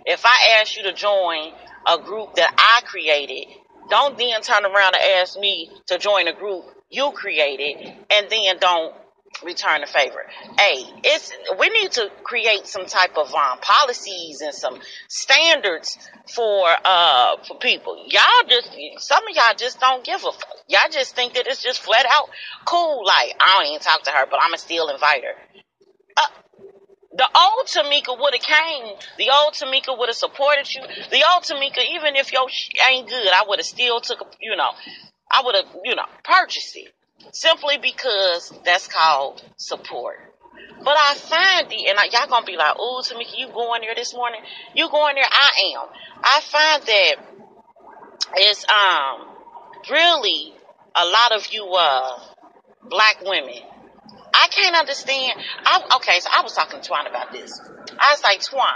If 0.05 0.25
I 0.25 0.59
ask 0.61 0.77
you 0.77 0.83
to 0.83 0.93
join 0.93 1.53
a 1.87 1.97
group 1.99 2.35
that 2.35 2.53
I 2.57 2.81
created, 2.85 3.47
don't 3.89 4.17
then 4.17 4.41
turn 4.41 4.65
around 4.65 4.95
and 4.95 5.21
ask 5.21 5.39
me 5.39 5.71
to 5.87 5.97
join 5.97 6.27
a 6.27 6.33
group 6.33 6.65
you 6.89 7.11
created, 7.13 7.93
and 8.11 8.29
then 8.29 8.57
don't 8.59 8.95
return 9.43 9.81
the 9.81 9.87
favor. 9.87 10.25
Hey, 10.57 10.85
it's 11.03 11.31
we 11.59 11.69
need 11.69 11.91
to 11.93 12.09
create 12.23 12.67
some 12.67 12.85
type 12.85 13.17
of 13.17 13.33
um, 13.33 13.59
policies 13.59 14.41
and 14.41 14.53
some 14.53 14.79
standards 15.07 15.97
for 16.33 16.67
uh 16.83 17.37
for 17.47 17.57
people. 17.59 18.05
Y'all 18.07 18.47
just 18.49 18.69
some 18.99 19.23
of 19.27 19.35
y'all 19.35 19.55
just 19.57 19.79
don't 19.79 20.03
give 20.03 20.21
a 20.23 20.31
fuck. 20.31 20.55
Y'all 20.67 20.89
just 20.91 21.15
think 21.15 21.33
that 21.33 21.47
it's 21.47 21.63
just 21.63 21.79
flat 21.81 22.05
out 22.09 22.29
cool. 22.65 23.05
Like 23.05 23.33
I 23.39 23.57
don't 23.57 23.67
even 23.67 23.81
talk 23.81 24.03
to 24.03 24.11
her, 24.11 24.25
but 24.29 24.39
I'ma 24.41 24.57
still 24.57 24.89
invite 24.89 25.23
her. 25.23 25.61
Uh, 26.17 26.27
the 27.17 27.27
old 27.35 27.67
Tamika 27.67 28.19
would 28.19 28.33
have 28.33 28.43
came. 28.43 28.95
The 29.17 29.31
old 29.31 29.53
Tamika 29.53 29.97
would 29.97 30.09
have 30.09 30.15
supported 30.17 30.67
you. 30.73 30.81
The 31.11 31.23
old 31.33 31.43
Tamika, 31.43 31.83
even 31.93 32.15
if 32.15 32.33
your 32.33 32.49
sh- 32.49 32.69
ain't 32.89 33.09
good, 33.09 33.27
I 33.27 33.43
would 33.47 33.59
have 33.59 33.65
still 33.65 34.01
took 34.01 34.21
a, 34.21 34.25
you 34.41 34.55
know, 34.55 34.71
I 35.31 35.41
would 35.45 35.55
have, 35.55 35.65
you 35.83 35.95
know, 35.95 36.05
purchased 36.23 36.75
it 36.75 36.94
simply 37.31 37.77
because 37.77 38.53
that's 38.63 38.87
called 38.87 39.43
support. 39.57 40.17
But 40.83 40.97
I 40.97 41.15
find 41.15 41.69
the, 41.69 41.87
and 41.89 41.99
I, 41.99 42.05
y'all 42.11 42.27
gonna 42.29 42.45
be 42.45 42.57
like, 42.57 42.75
"Oh, 42.77 43.01
Tamika, 43.03 43.37
you 43.37 43.47
going 43.49 43.81
there 43.81 43.95
this 43.95 44.13
morning? 44.13 44.41
You 44.75 44.89
going 44.89 45.15
there? 45.15 45.25
I 45.29 45.73
am. 45.75 45.87
I 46.23 46.41
find 46.41 46.83
that 46.83 47.15
it's 48.35 48.65
um 48.69 49.27
really 49.89 50.53
a 50.95 51.05
lot 51.05 51.31
of 51.33 51.47
you 51.51 51.65
uh 51.65 52.19
black 52.89 53.17
women 53.23 53.61
I 54.35 54.47
can't 54.49 54.75
understand. 54.75 55.39
I, 55.65 55.97
okay, 55.97 56.19
so 56.19 56.29
I 56.31 56.41
was 56.41 56.53
talking 56.53 56.81
to 56.81 56.89
Twan 56.89 57.09
about 57.09 57.31
this. 57.31 57.59
I 57.97 58.11
was 58.11 58.21
like, 58.23 58.41
Twan, 58.41 58.67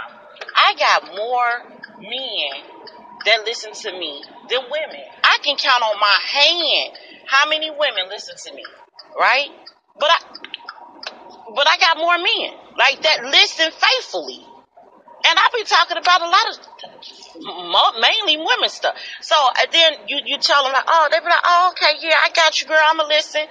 I 0.56 0.74
got 0.74 1.14
more 1.14 1.80
men 2.00 2.89
that 3.26 3.44
listen 3.44 3.72
to 3.72 3.92
me 3.98 4.22
the 4.48 4.60
women. 4.60 5.04
I 5.24 5.38
can 5.42 5.56
count 5.56 5.82
on 5.82 6.00
my 6.00 6.18
hand 6.32 6.98
how 7.26 7.48
many 7.48 7.70
women 7.70 8.08
listen 8.08 8.36
to 8.46 8.54
me, 8.54 8.64
right? 9.18 9.48
But 9.98 10.10
I, 10.10 10.18
but 11.54 11.68
I 11.68 11.76
got 11.78 11.96
more 11.98 12.18
men 12.18 12.52
like 12.78 13.02
that 13.02 13.24
listen 13.24 13.70
faithfully. 13.72 14.46
And 15.26 15.38
I 15.38 15.48
be 15.52 15.64
talking 15.64 15.98
about 15.98 16.22
a 16.22 16.28
lot 16.28 16.46
of 16.48 18.00
mainly 18.00 18.38
women 18.38 18.70
stuff. 18.70 18.96
So 19.20 19.36
uh, 19.36 19.66
then 19.70 19.92
you 20.08 20.18
you 20.24 20.38
tell 20.38 20.64
them 20.64 20.72
like, 20.72 20.84
oh, 20.88 21.08
they 21.10 21.18
be 21.20 21.26
like, 21.26 21.44
oh, 21.44 21.72
okay, 21.76 21.98
yeah, 22.00 22.16
I 22.24 22.30
got 22.34 22.60
you, 22.60 22.66
girl, 22.66 22.80
I'ma 22.82 23.04
listen. 23.06 23.42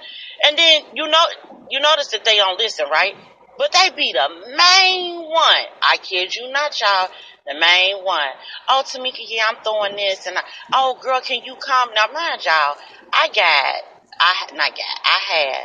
And 0.44 0.58
then 0.58 0.82
you 0.94 1.08
know 1.08 1.24
you 1.70 1.80
notice 1.80 2.08
that 2.08 2.24
they 2.24 2.36
don't 2.36 2.58
listen, 2.58 2.86
right? 2.90 3.14
But 3.58 3.72
they 3.72 3.90
be 3.94 4.12
the 4.12 4.28
main 4.56 5.22
one. 5.22 5.64
I 5.82 5.98
kid 6.02 6.34
you 6.34 6.50
not, 6.50 6.78
y'all. 6.80 7.08
The 7.50 7.58
main 7.58 8.04
one. 8.04 8.30
Oh, 8.68 8.84
Tamika, 8.86 9.18
yeah, 9.28 9.46
I'm 9.50 9.62
throwing 9.64 9.96
this, 9.96 10.26
and 10.28 10.38
I, 10.38 10.42
oh, 10.72 10.96
girl, 11.02 11.20
can 11.20 11.42
you 11.44 11.56
come? 11.56 11.90
Now, 11.94 12.06
mind 12.14 12.44
y'all, 12.44 12.76
I 13.12 13.28
got, 13.34 13.74
I 14.20 14.54
not 14.54 14.70
got, 14.70 15.00
I 15.04 15.20
had 15.32 15.64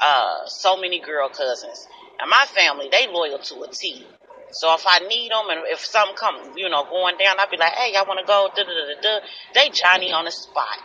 uh 0.00 0.46
so 0.46 0.76
many 0.76 1.00
girl 1.00 1.28
cousins, 1.30 1.88
and 2.20 2.30
my 2.30 2.46
family 2.54 2.88
they 2.92 3.08
loyal 3.08 3.38
to 3.38 3.62
a 3.62 3.68
T. 3.68 4.06
So 4.52 4.72
if 4.74 4.84
I 4.86 5.00
need 5.00 5.32
them 5.32 5.50
and 5.50 5.60
if 5.66 5.84
something 5.84 6.16
come, 6.16 6.56
you 6.56 6.68
know, 6.70 6.84
going 6.84 7.18
down, 7.18 7.36
I'll 7.40 7.50
be 7.50 7.58
like, 7.58 7.72
hey, 7.72 7.94
I 7.96 8.02
want 8.04 8.20
to 8.20 8.26
go. 8.26 8.48
Da, 8.56 8.64
da, 8.64 8.70
da, 8.70 9.00
da. 9.02 9.26
They 9.54 9.70
Johnny 9.70 10.12
on 10.12 10.24
the 10.26 10.30
spot. 10.30 10.78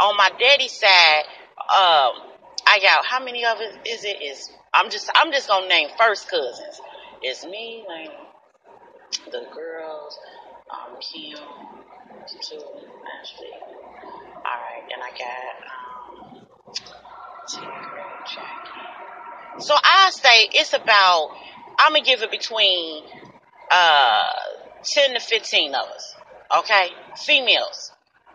On 0.00 0.16
my 0.16 0.30
daddy's 0.38 0.72
side, 0.72 1.24
um, 1.58 2.12
I 2.66 2.78
got 2.82 3.04
how 3.04 3.24
many 3.24 3.44
of 3.44 3.58
it 3.60 3.88
is 3.88 4.04
it? 4.04 4.22
Is 4.22 4.50
I'm 4.72 4.90
just 4.90 5.10
I'm 5.16 5.32
just 5.32 5.48
gonna 5.48 5.68
name 5.68 5.88
first 5.98 6.30
cousins. 6.30 6.80
It's 7.22 7.44
me, 7.46 7.84
the 9.30 9.46
girls, 9.54 10.18
um, 10.70 10.96
Kim, 11.00 11.38
two, 12.26 12.56
Ashley. 12.56 13.54
All 14.36 14.42
right, 14.42 14.84
then 14.88 15.00
I 15.02 15.10
got 15.18 15.54
um, 15.72 16.46
Jackie. 18.26 18.84
So 19.58 19.74
I 19.74 20.10
say 20.10 20.48
it's 20.52 20.72
about 20.72 21.30
I'm 21.78 21.92
gonna 21.92 22.04
give 22.04 22.22
it 22.22 22.30
between 22.30 23.04
uh, 23.70 24.22
10 24.84 25.14
to 25.14 25.20
15 25.20 25.74
of 25.74 25.86
us. 25.88 26.14
Okay? 26.58 26.88
Females, 27.16 27.92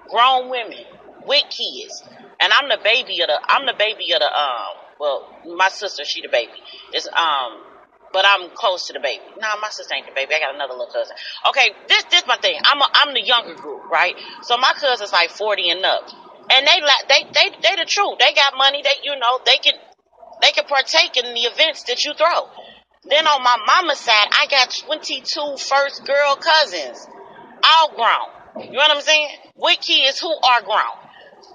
grown 0.09 0.49
women 0.49 0.83
with 1.25 1.43
kids. 1.43 2.03
And 2.41 2.53
I'm 2.53 2.69
the 2.69 2.79
baby 2.83 3.21
of 3.21 3.27
the 3.27 3.39
I'm 3.47 3.65
the 3.65 3.75
baby 3.77 4.11
of 4.13 4.19
the 4.19 4.27
um 4.27 4.75
well, 4.99 5.29
my 5.57 5.69
sister, 5.69 6.03
she 6.03 6.21
the 6.21 6.29
baby. 6.29 6.51
It's 6.93 7.07
um 7.07 7.63
but 8.13 8.25
I'm 8.27 8.49
close 8.51 8.87
to 8.87 8.93
the 8.93 8.99
baby. 8.99 9.23
Nah, 9.39 9.55
my 9.61 9.69
sister 9.69 9.93
ain't 9.95 10.07
the 10.07 10.13
baby. 10.13 10.33
I 10.35 10.39
got 10.39 10.55
another 10.55 10.73
little 10.73 10.91
cousin. 10.93 11.15
Okay, 11.49 11.71
this 11.87 12.03
this 12.05 12.23
my 12.27 12.37
thing. 12.37 12.59
I'm 12.63 12.81
a, 12.81 12.87
I'm 12.93 13.13
the 13.13 13.21
younger 13.23 13.55
group, 13.55 13.89
right? 13.89 14.15
So 14.43 14.57
my 14.57 14.73
cousin's 14.79 15.11
like 15.11 15.29
40 15.29 15.69
and 15.69 15.85
up. 15.85 16.09
And 16.51 16.67
they 16.67 16.81
like 16.81 17.07
they 17.07 17.23
they 17.33 17.49
they 17.61 17.75
the 17.77 17.85
truth. 17.85 18.17
They 18.19 18.33
got 18.33 18.57
money. 18.57 18.81
They 18.83 18.97
you 19.03 19.17
know, 19.19 19.39
they 19.45 19.57
can 19.57 19.73
they 20.41 20.51
can 20.51 20.65
partake 20.65 21.17
in 21.17 21.33
the 21.33 21.41
events 21.41 21.83
that 21.83 22.03
you 22.05 22.13
throw. 22.13 22.49
Then 23.05 23.27
on 23.27 23.43
my 23.43 23.57
mama's 23.65 23.99
side, 23.99 24.27
I 24.31 24.47
got 24.49 24.73
22 24.85 25.57
first 25.57 26.05
girl 26.05 26.35
cousins, 26.35 27.07
all 27.63 27.93
grown. 27.95 28.65
You 28.65 28.73
know 28.73 28.79
what 28.79 28.91
I'm 28.91 29.01
saying? 29.01 29.29
With 29.55 29.79
kids 29.79 30.19
who 30.19 30.29
are 30.29 30.61
grown. 30.61 30.97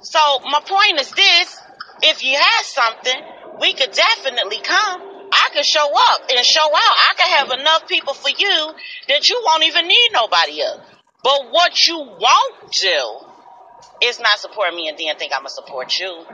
So 0.02 0.18
my 0.44 0.60
point 0.64 1.00
is 1.00 1.10
this: 1.10 1.60
if 2.02 2.22
you 2.24 2.36
had 2.36 2.62
something, 2.64 3.20
we 3.60 3.74
could 3.74 3.92
definitely 3.92 4.60
come. 4.62 5.13
I 5.34 5.48
can 5.52 5.64
show 5.64 5.90
up 5.92 6.22
and 6.30 6.44
show 6.46 6.64
out. 6.64 6.72
I 6.74 7.14
can 7.16 7.30
have 7.38 7.60
enough 7.60 7.88
people 7.88 8.14
for 8.14 8.30
you 8.30 8.72
that 9.08 9.28
you 9.28 9.42
won't 9.44 9.64
even 9.64 9.88
need 9.88 10.10
nobody 10.12 10.62
else. 10.62 10.80
But 11.22 11.50
what 11.50 11.86
you 11.86 11.98
won't 11.98 12.72
do 12.72 14.06
is 14.06 14.20
not 14.20 14.38
support 14.38 14.74
me 14.74 14.88
and 14.88 14.98
then 14.98 15.16
think 15.16 15.32
I'm 15.32 15.40
gonna 15.40 15.50
support 15.50 15.98
you. 15.98 16.24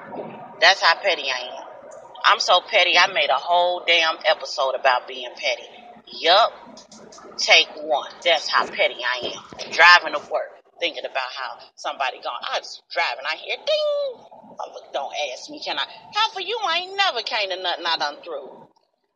That's 0.60 0.82
how 0.82 1.00
petty 1.00 1.24
I 1.30 1.58
am. 1.58 1.64
I'm 2.24 2.40
so 2.40 2.60
petty, 2.60 2.98
I 2.98 3.06
made 3.12 3.30
a 3.30 3.40
whole 3.40 3.82
damn 3.86 4.16
episode 4.26 4.74
about 4.78 5.08
being 5.08 5.30
petty. 5.36 5.68
Yup. 6.20 6.52
Take 7.38 7.68
one. 7.76 8.10
That's 8.24 8.48
how 8.48 8.66
petty 8.66 8.96
I 9.00 9.28
am. 9.28 9.72
Driving 9.72 10.12
to 10.12 10.30
work, 10.30 10.52
thinking 10.80 11.04
about 11.04 11.30
how 11.36 11.64
somebody 11.76 12.18
gone. 12.18 12.40
I 12.52 12.58
was 12.58 12.82
driving, 12.92 13.24
I 13.24 13.36
hear 13.36 13.56
ding. 13.56 14.26
Don't 14.92 15.12
ask 15.32 15.48
me, 15.48 15.62
can 15.64 15.78
I? 15.78 15.86
How 16.14 16.30
for 16.34 16.40
you? 16.40 16.58
I 16.62 16.78
ain't 16.78 16.96
never 16.96 17.22
came 17.22 17.48
to 17.50 17.62
nothing 17.62 17.86
I 17.86 17.96
done 17.96 18.16
through. 18.22 18.68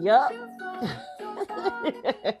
Yup. 0.00 0.32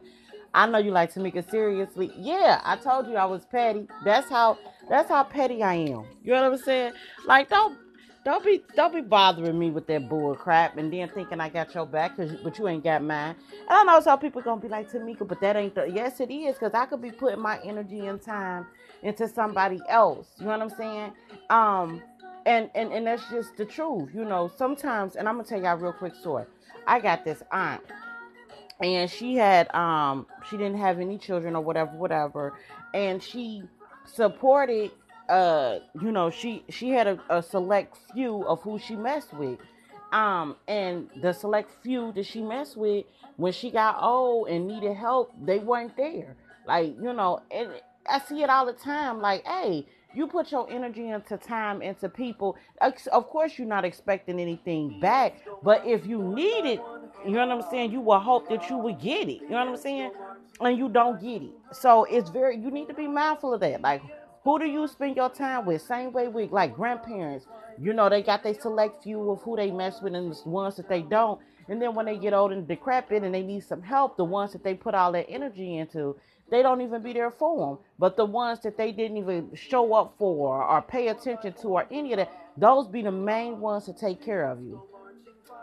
I 0.54 0.66
know 0.66 0.78
you 0.78 0.90
like 0.90 1.14
Tamika 1.14 1.48
seriously. 1.50 2.12
Yeah, 2.16 2.60
I 2.64 2.76
told 2.76 3.08
you 3.08 3.16
I 3.16 3.24
was 3.24 3.44
petty. 3.46 3.88
That's 4.04 4.28
how 4.28 4.58
that's 4.88 5.08
how 5.08 5.24
petty 5.24 5.62
I 5.62 5.74
am. 5.74 6.04
You 6.22 6.34
know 6.34 6.50
what 6.50 6.52
I'm 6.52 6.58
saying? 6.58 6.92
Like 7.26 7.48
don't 7.48 7.78
don't 8.24 8.44
be 8.44 8.62
don't 8.76 8.94
be 8.94 9.00
bothering 9.00 9.58
me 9.58 9.70
with 9.70 9.86
that 9.86 10.08
bull 10.08 10.34
crap 10.34 10.76
and 10.76 10.92
then 10.92 11.08
thinking 11.08 11.40
I 11.40 11.48
got 11.48 11.74
your 11.74 11.86
back 11.86 12.16
cause, 12.16 12.32
but 12.44 12.58
you 12.58 12.68
ain't 12.68 12.84
got 12.84 13.02
mine. 13.02 13.34
And 13.68 13.70
I 13.70 13.82
know 13.84 14.00
some 14.00 14.18
people 14.18 14.42
gonna 14.42 14.60
be 14.60 14.68
like 14.68 14.92
Tamika, 14.92 15.26
but 15.26 15.40
that 15.40 15.56
ain't 15.56 15.74
the 15.74 15.86
yes 15.86 16.20
it 16.20 16.30
is 16.30 16.54
because 16.54 16.74
I 16.74 16.86
could 16.86 17.00
be 17.00 17.10
putting 17.10 17.40
my 17.40 17.58
energy 17.64 18.06
and 18.06 18.20
time 18.20 18.66
into 19.02 19.28
somebody 19.28 19.80
else. 19.88 20.28
You 20.38 20.44
know 20.44 20.52
what 20.52 20.62
I'm 20.62 20.70
saying? 20.70 21.12
Um 21.48 22.02
and 22.46 22.70
and 22.74 22.92
and 22.92 23.06
that's 23.06 23.28
just 23.30 23.56
the 23.56 23.64
truth. 23.64 24.10
You 24.14 24.24
know, 24.24 24.50
sometimes 24.56 25.16
and 25.16 25.28
I'm 25.28 25.36
gonna 25.36 25.48
tell 25.48 25.62
y'all 25.62 25.76
real 25.76 25.92
quick 25.92 26.14
story. 26.14 26.44
I 26.86 27.00
got 27.00 27.24
this 27.24 27.42
aunt 27.52 27.82
and 28.82 29.10
she 29.10 29.36
had 29.36 29.72
um 29.74 30.26
she 30.48 30.56
didn't 30.56 30.78
have 30.78 30.98
any 30.98 31.18
children 31.18 31.54
or 31.56 31.62
whatever 31.62 31.92
whatever 31.96 32.54
and 32.94 33.22
she 33.22 33.62
supported 34.04 34.90
uh 35.28 35.78
you 36.00 36.10
know 36.10 36.30
she 36.30 36.64
she 36.68 36.90
had 36.90 37.06
a, 37.06 37.20
a 37.30 37.42
select 37.42 37.96
few 38.12 38.44
of 38.46 38.60
who 38.62 38.78
she 38.78 38.96
messed 38.96 39.32
with. 39.34 39.58
Um 40.12 40.56
and 40.68 41.08
the 41.22 41.32
select 41.32 41.70
few 41.82 42.12
that 42.12 42.26
she 42.26 42.42
messed 42.42 42.76
with 42.76 43.06
when 43.36 43.52
she 43.52 43.70
got 43.70 44.02
old 44.02 44.48
and 44.48 44.66
needed 44.66 44.94
help 44.94 45.32
they 45.42 45.58
weren't 45.58 45.96
there. 45.96 46.36
Like 46.66 46.94
you 47.00 47.12
know 47.12 47.40
and 47.50 47.70
i 48.06 48.18
see 48.18 48.42
it 48.42 48.50
all 48.50 48.66
the 48.66 48.72
time 48.72 49.20
like 49.20 49.44
hey 49.46 49.86
you 50.14 50.26
put 50.26 50.52
your 50.52 50.70
energy 50.70 51.08
into 51.08 51.36
time 51.36 51.82
into 51.82 52.08
people 52.08 52.56
of 53.12 53.26
course 53.28 53.58
you're 53.58 53.66
not 53.68 53.84
expecting 53.84 54.40
anything 54.40 55.00
back 55.00 55.34
but 55.62 55.86
if 55.86 56.06
you 56.06 56.22
need 56.22 56.64
it 56.66 56.80
you 57.24 57.32
know 57.32 57.46
what 57.46 57.64
i'm 57.64 57.70
saying 57.70 57.92
you 57.92 58.00
will 58.00 58.18
hope 58.20 58.48
that 58.48 58.68
you 58.70 58.76
would 58.78 59.00
get 59.00 59.28
it 59.28 59.40
you 59.42 59.50
know 59.50 59.58
what 59.58 59.68
i'm 59.68 59.76
saying 59.76 60.10
and 60.60 60.78
you 60.78 60.88
don't 60.88 61.20
get 61.20 61.42
it. 61.42 61.50
So 61.72 62.04
it's 62.04 62.30
very 62.30 62.56
you 62.56 62.70
need 62.70 62.88
to 62.88 62.94
be 62.94 63.08
mindful 63.08 63.54
of 63.54 63.60
that 63.60 63.80
like 63.80 64.02
who 64.44 64.58
do 64.58 64.66
you 64.66 64.88
spend 64.88 65.16
your 65.16 65.30
time 65.30 65.66
with? 65.66 65.82
Same 65.82 66.12
way 66.12 66.28
with 66.28 66.50
like 66.52 66.74
grandparents. 66.74 67.46
You 67.78 67.92
know 67.92 68.08
they 68.08 68.22
got 68.22 68.42
they 68.42 68.54
select 68.54 69.02
few 69.02 69.30
of 69.30 69.42
who 69.42 69.56
they 69.56 69.70
mess 69.70 70.00
with 70.02 70.14
and 70.14 70.32
the 70.34 70.48
ones 70.48 70.76
that 70.76 70.88
they 70.88 71.02
don't 71.02 71.40
and 71.68 71.80
then 71.80 71.94
when 71.94 72.06
they 72.06 72.18
get 72.18 72.34
old 72.34 72.52
and 72.52 72.66
decrepit 72.68 73.22
and 73.22 73.34
they 73.34 73.42
need 73.42 73.64
some 73.64 73.82
help 73.82 74.16
the 74.16 74.24
ones 74.24 74.52
that 74.52 74.64
they 74.64 74.74
put 74.74 74.94
all 74.94 75.12
their 75.12 75.24
energy 75.28 75.78
into 75.78 76.16
they 76.52 76.62
don't 76.62 76.82
even 76.82 77.02
be 77.02 77.14
there 77.14 77.30
for 77.30 77.66
them. 77.66 77.78
But 77.98 78.16
the 78.18 78.26
ones 78.26 78.60
that 78.60 78.76
they 78.76 78.92
didn't 78.92 79.16
even 79.16 79.50
show 79.54 79.94
up 79.94 80.14
for 80.18 80.62
or 80.62 80.82
pay 80.82 81.08
attention 81.08 81.54
to 81.54 81.68
or 81.68 81.86
any 81.90 82.12
of 82.12 82.18
that, 82.18 82.30
those 82.58 82.86
be 82.86 83.00
the 83.00 83.10
main 83.10 83.58
ones 83.58 83.86
to 83.86 83.94
take 83.94 84.22
care 84.22 84.44
of 84.50 84.60
you. 84.60 84.82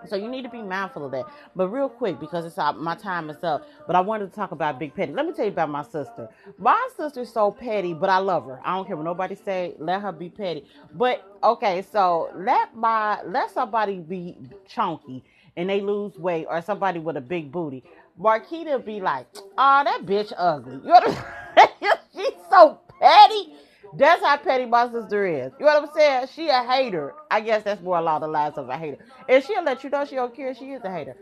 So 0.07 0.15
you 0.15 0.27
need 0.27 0.41
to 0.43 0.49
be 0.49 0.63
mindful 0.63 1.05
of 1.05 1.11
that. 1.11 1.25
But 1.55 1.67
real 1.67 1.89
quick, 1.89 2.19
because 2.19 2.43
it's 2.43 2.57
my 2.77 2.95
time 2.95 3.29
is 3.29 3.43
up. 3.43 3.67
But 3.85 3.97
I 3.97 3.99
wanted 3.99 4.31
to 4.31 4.35
talk 4.35 4.51
about 4.51 4.79
Big 4.79 4.95
Petty. 4.95 5.13
Let 5.13 5.27
me 5.27 5.33
tell 5.33 5.45
you 5.45 5.51
about 5.51 5.69
my 5.69 5.83
sister. 5.83 6.27
My 6.57 6.89
sister's 6.97 7.31
so 7.31 7.51
petty, 7.51 7.93
but 7.93 8.09
I 8.09 8.17
love 8.17 8.45
her. 8.47 8.59
I 8.65 8.75
don't 8.75 8.87
care 8.87 8.95
what 8.95 9.05
nobody 9.05 9.35
say. 9.35 9.75
Let 9.77 10.01
her 10.01 10.11
be 10.11 10.29
petty. 10.29 10.65
But 10.95 11.23
okay, 11.43 11.83
so 11.83 12.31
let 12.35 12.75
my 12.75 13.21
let 13.23 13.51
somebody 13.51 13.99
be 13.99 14.37
chunky 14.67 15.23
and 15.57 15.69
they 15.69 15.81
lose 15.81 16.17
weight, 16.17 16.45
or 16.49 16.61
somebody 16.61 16.99
with 16.99 17.17
a 17.17 17.21
big 17.21 17.51
booty. 17.51 17.83
Marquita 18.19 18.83
be 18.83 18.99
like, 18.99 19.27
oh, 19.57 19.83
that 19.83 20.01
bitch 20.05 20.33
ugly. 20.37 20.75
You 20.75 20.89
know 20.89 21.17
She's 22.15 22.33
so 22.49 22.79
petty. 22.99 23.53
That's 23.97 24.23
how 24.23 24.37
petty 24.37 24.65
my 24.65 24.91
sister 24.91 25.25
is. 25.25 25.51
You 25.59 25.65
know 25.65 25.79
what 25.79 25.89
I'm 25.89 25.95
saying? 25.95 26.27
She 26.35 26.49
a 26.49 26.63
hater. 26.63 27.13
I 27.31 27.41
guess 27.41 27.63
that's 27.63 27.81
more 27.81 27.97
along 27.97 28.21
the 28.21 28.27
lines 28.27 28.57
of 28.57 28.69
a 28.69 28.77
hater. 28.77 28.97
And 29.27 29.43
she'll 29.43 29.63
let 29.63 29.83
you 29.83 29.89
know 29.89 30.05
she 30.05 30.15
don't 30.15 30.35
care. 30.35 30.53
She 30.53 30.71
is 30.73 30.83
a 30.83 30.91
hater. 30.91 31.15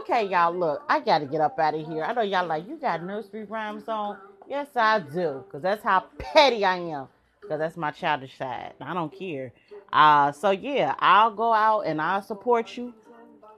Okay, 0.00 0.26
y'all, 0.28 0.54
look, 0.54 0.82
I 0.88 1.00
got 1.00 1.20
to 1.20 1.26
get 1.26 1.40
up 1.40 1.58
out 1.58 1.74
of 1.74 1.86
here. 1.86 2.04
I 2.04 2.12
know 2.12 2.22
y'all 2.22 2.46
like, 2.46 2.68
you 2.68 2.76
got 2.76 3.02
nursery 3.02 3.44
rhymes 3.44 3.88
on. 3.88 4.18
Yes, 4.48 4.68
I 4.76 4.98
do. 5.00 5.44
Because 5.46 5.62
that's 5.62 5.82
how 5.82 6.04
petty 6.18 6.64
I 6.64 6.76
am. 6.76 7.08
Because 7.40 7.58
that's 7.60 7.76
my 7.76 7.90
childish 7.92 8.36
side. 8.36 8.74
I 8.80 8.94
don't 8.94 9.16
care. 9.16 9.52
Uh, 9.92 10.32
so, 10.32 10.50
yeah, 10.50 10.94
I'll 10.98 11.34
go 11.34 11.52
out 11.52 11.82
and 11.82 12.00
I'll 12.00 12.22
support 12.22 12.76
you. 12.76 12.94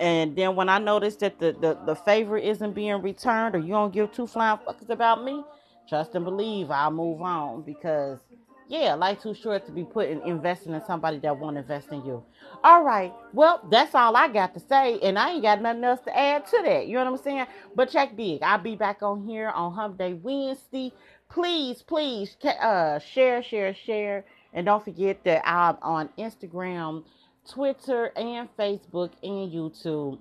And 0.05 0.37
then 0.37 0.57
when 0.57 0.69
I 0.69 0.79
notice 0.79 1.17
that 1.19 1.41
the, 1.41 1.53
the, 1.61 1.79
the 1.87 1.97
favor 1.97 2.39
isn't 2.39 2.75
being 2.75 3.03
returned 3.03 3.57
or 3.57 3.61
you 3.61 3.71
don't 3.71 3.95
give 3.95 4.13
two 4.13 4.29
flying 4.29 4.59
fuckers 4.59 4.91
about 4.91 5.25
me, 5.25 5.45
trust 5.89 6.15
and 6.15 6.27
believe 6.27 6.71
I'll 6.71 6.91
move 6.93 7.23
on. 7.23 7.63
Because, 7.63 8.21
yeah, 8.69 8.95
life 8.95 9.23
too 9.23 9.35
short 9.35 9.67
to 9.67 9.73
be 9.73 9.85
putting 9.85 10.23
investing 10.27 10.75
in 10.75 10.85
somebody 10.87 11.21
that 11.21 11.39
won't 11.39 11.57
invest 11.59 11.93
in 11.93 12.05
you. 12.05 12.23
All 12.65 12.85
right. 12.85 13.15
Well, 13.33 13.63
that's 13.71 13.95
all 13.95 14.17
I 14.17 14.29
got 14.29 14.55
to 14.55 14.61
say, 14.61 15.01
and 15.01 15.19
I 15.19 15.33
ain't 15.33 15.43
got 15.43 15.63
nothing 15.63 15.85
else 15.85 16.01
to 16.03 16.19
add 16.19 16.47
to 16.49 16.63
that. 16.65 16.87
You 16.87 16.97
know 16.97 17.07
what 17.11 17.19
I'm 17.21 17.25
saying? 17.25 17.47
But 17.75 17.91
check 17.91 18.17
big. 18.17 18.43
I'll 18.43 18.59
be 18.59 18.77
back 18.77 19.03
on 19.03 19.27
here 19.27 19.51
on 19.51 19.75
Hump 19.75 19.99
Day 19.99 20.15
Wednesday. 20.15 20.93
Please, 21.31 21.83
please, 21.83 22.37
uh, 22.45 23.01
share, 23.01 23.43
share, 23.43 23.75
share, 23.75 24.27
and 24.55 24.67
don't 24.67 24.85
forget 24.85 25.25
that 25.25 25.49
I'm 25.49 25.79
on 25.83 26.11
Instagram, 26.19 27.05
Twitter, 27.49 28.13
and 28.17 28.49
Facebook 28.57 29.13
and 29.23 29.53
YouTube. 29.53 30.19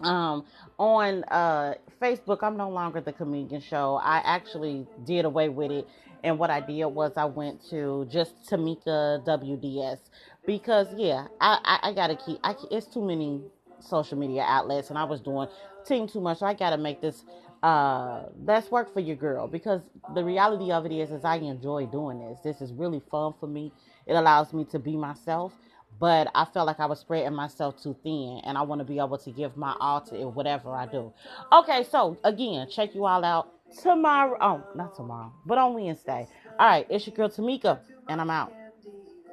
Um, 0.00 0.44
on 0.78 1.24
uh 1.24 1.74
Facebook, 2.00 2.38
I'm 2.42 2.56
no 2.56 2.68
longer 2.68 3.00
the 3.00 3.12
comedian 3.12 3.60
show. 3.60 3.96
I 4.02 4.18
actually 4.24 4.86
did 5.04 5.24
away 5.24 5.48
with 5.48 5.70
it. 5.70 5.88
And 6.22 6.38
what 6.38 6.50
I 6.50 6.60
did 6.60 6.86
was 6.86 7.12
I 7.16 7.24
went 7.24 7.64
to 7.70 8.06
just 8.10 8.42
Tamika 8.50 9.24
WDS 9.24 9.98
because 10.46 10.88
yeah, 10.96 11.26
I 11.40 11.58
I, 11.64 11.90
I 11.90 11.92
gotta 11.94 12.16
keep. 12.16 12.38
I 12.44 12.54
it's 12.70 12.86
too 12.86 13.04
many 13.04 13.42
social 13.80 14.18
media 14.18 14.44
outlets, 14.46 14.90
and 14.90 14.98
I 14.98 15.04
was 15.04 15.20
doing 15.20 15.48
team 15.86 16.08
too 16.08 16.20
much. 16.20 16.38
So 16.38 16.46
I 16.46 16.54
gotta 16.54 16.78
make 16.78 17.00
this 17.00 17.24
uh 17.62 18.24
best 18.40 18.70
work 18.70 18.92
for 18.92 19.00
your 19.00 19.16
girl 19.16 19.48
because 19.48 19.80
the 20.14 20.22
reality 20.22 20.70
of 20.72 20.84
it 20.84 20.92
is 20.92 21.10
is 21.10 21.24
I 21.24 21.36
enjoy 21.36 21.86
doing 21.86 22.18
this. 22.20 22.40
This 22.44 22.60
is 22.60 22.72
really 22.72 23.02
fun 23.10 23.34
for 23.40 23.46
me. 23.46 23.72
It 24.06 24.14
allows 24.14 24.52
me 24.52 24.64
to 24.66 24.78
be 24.78 24.96
myself. 24.96 25.52
But 25.98 26.30
I 26.34 26.44
felt 26.44 26.66
like 26.66 26.80
I 26.80 26.86
was 26.86 27.00
spreading 27.00 27.34
myself 27.34 27.82
too 27.82 27.96
thin, 28.02 28.40
and 28.44 28.58
I 28.58 28.62
want 28.62 28.80
to 28.80 28.84
be 28.84 28.98
able 28.98 29.18
to 29.18 29.30
give 29.30 29.56
my 29.56 29.74
all 29.80 30.00
to 30.02 30.20
it, 30.20 30.24
whatever 30.26 30.74
I 30.74 30.86
do. 30.86 31.12
Okay, 31.52 31.84
so 31.90 32.16
again, 32.24 32.68
check 32.70 32.94
you 32.94 33.06
all 33.06 33.24
out 33.24 33.48
tomorrow. 33.82 34.36
Oh, 34.40 34.62
not 34.74 34.94
tomorrow, 34.94 35.32
but 35.46 35.58
on 35.58 35.74
Wednesday. 35.74 36.28
All 36.58 36.66
right, 36.66 36.86
it's 36.90 37.06
your 37.06 37.16
girl 37.16 37.28
Tamika, 37.28 37.80
and 38.08 38.20
I'm 38.20 38.30
out. 38.30 38.52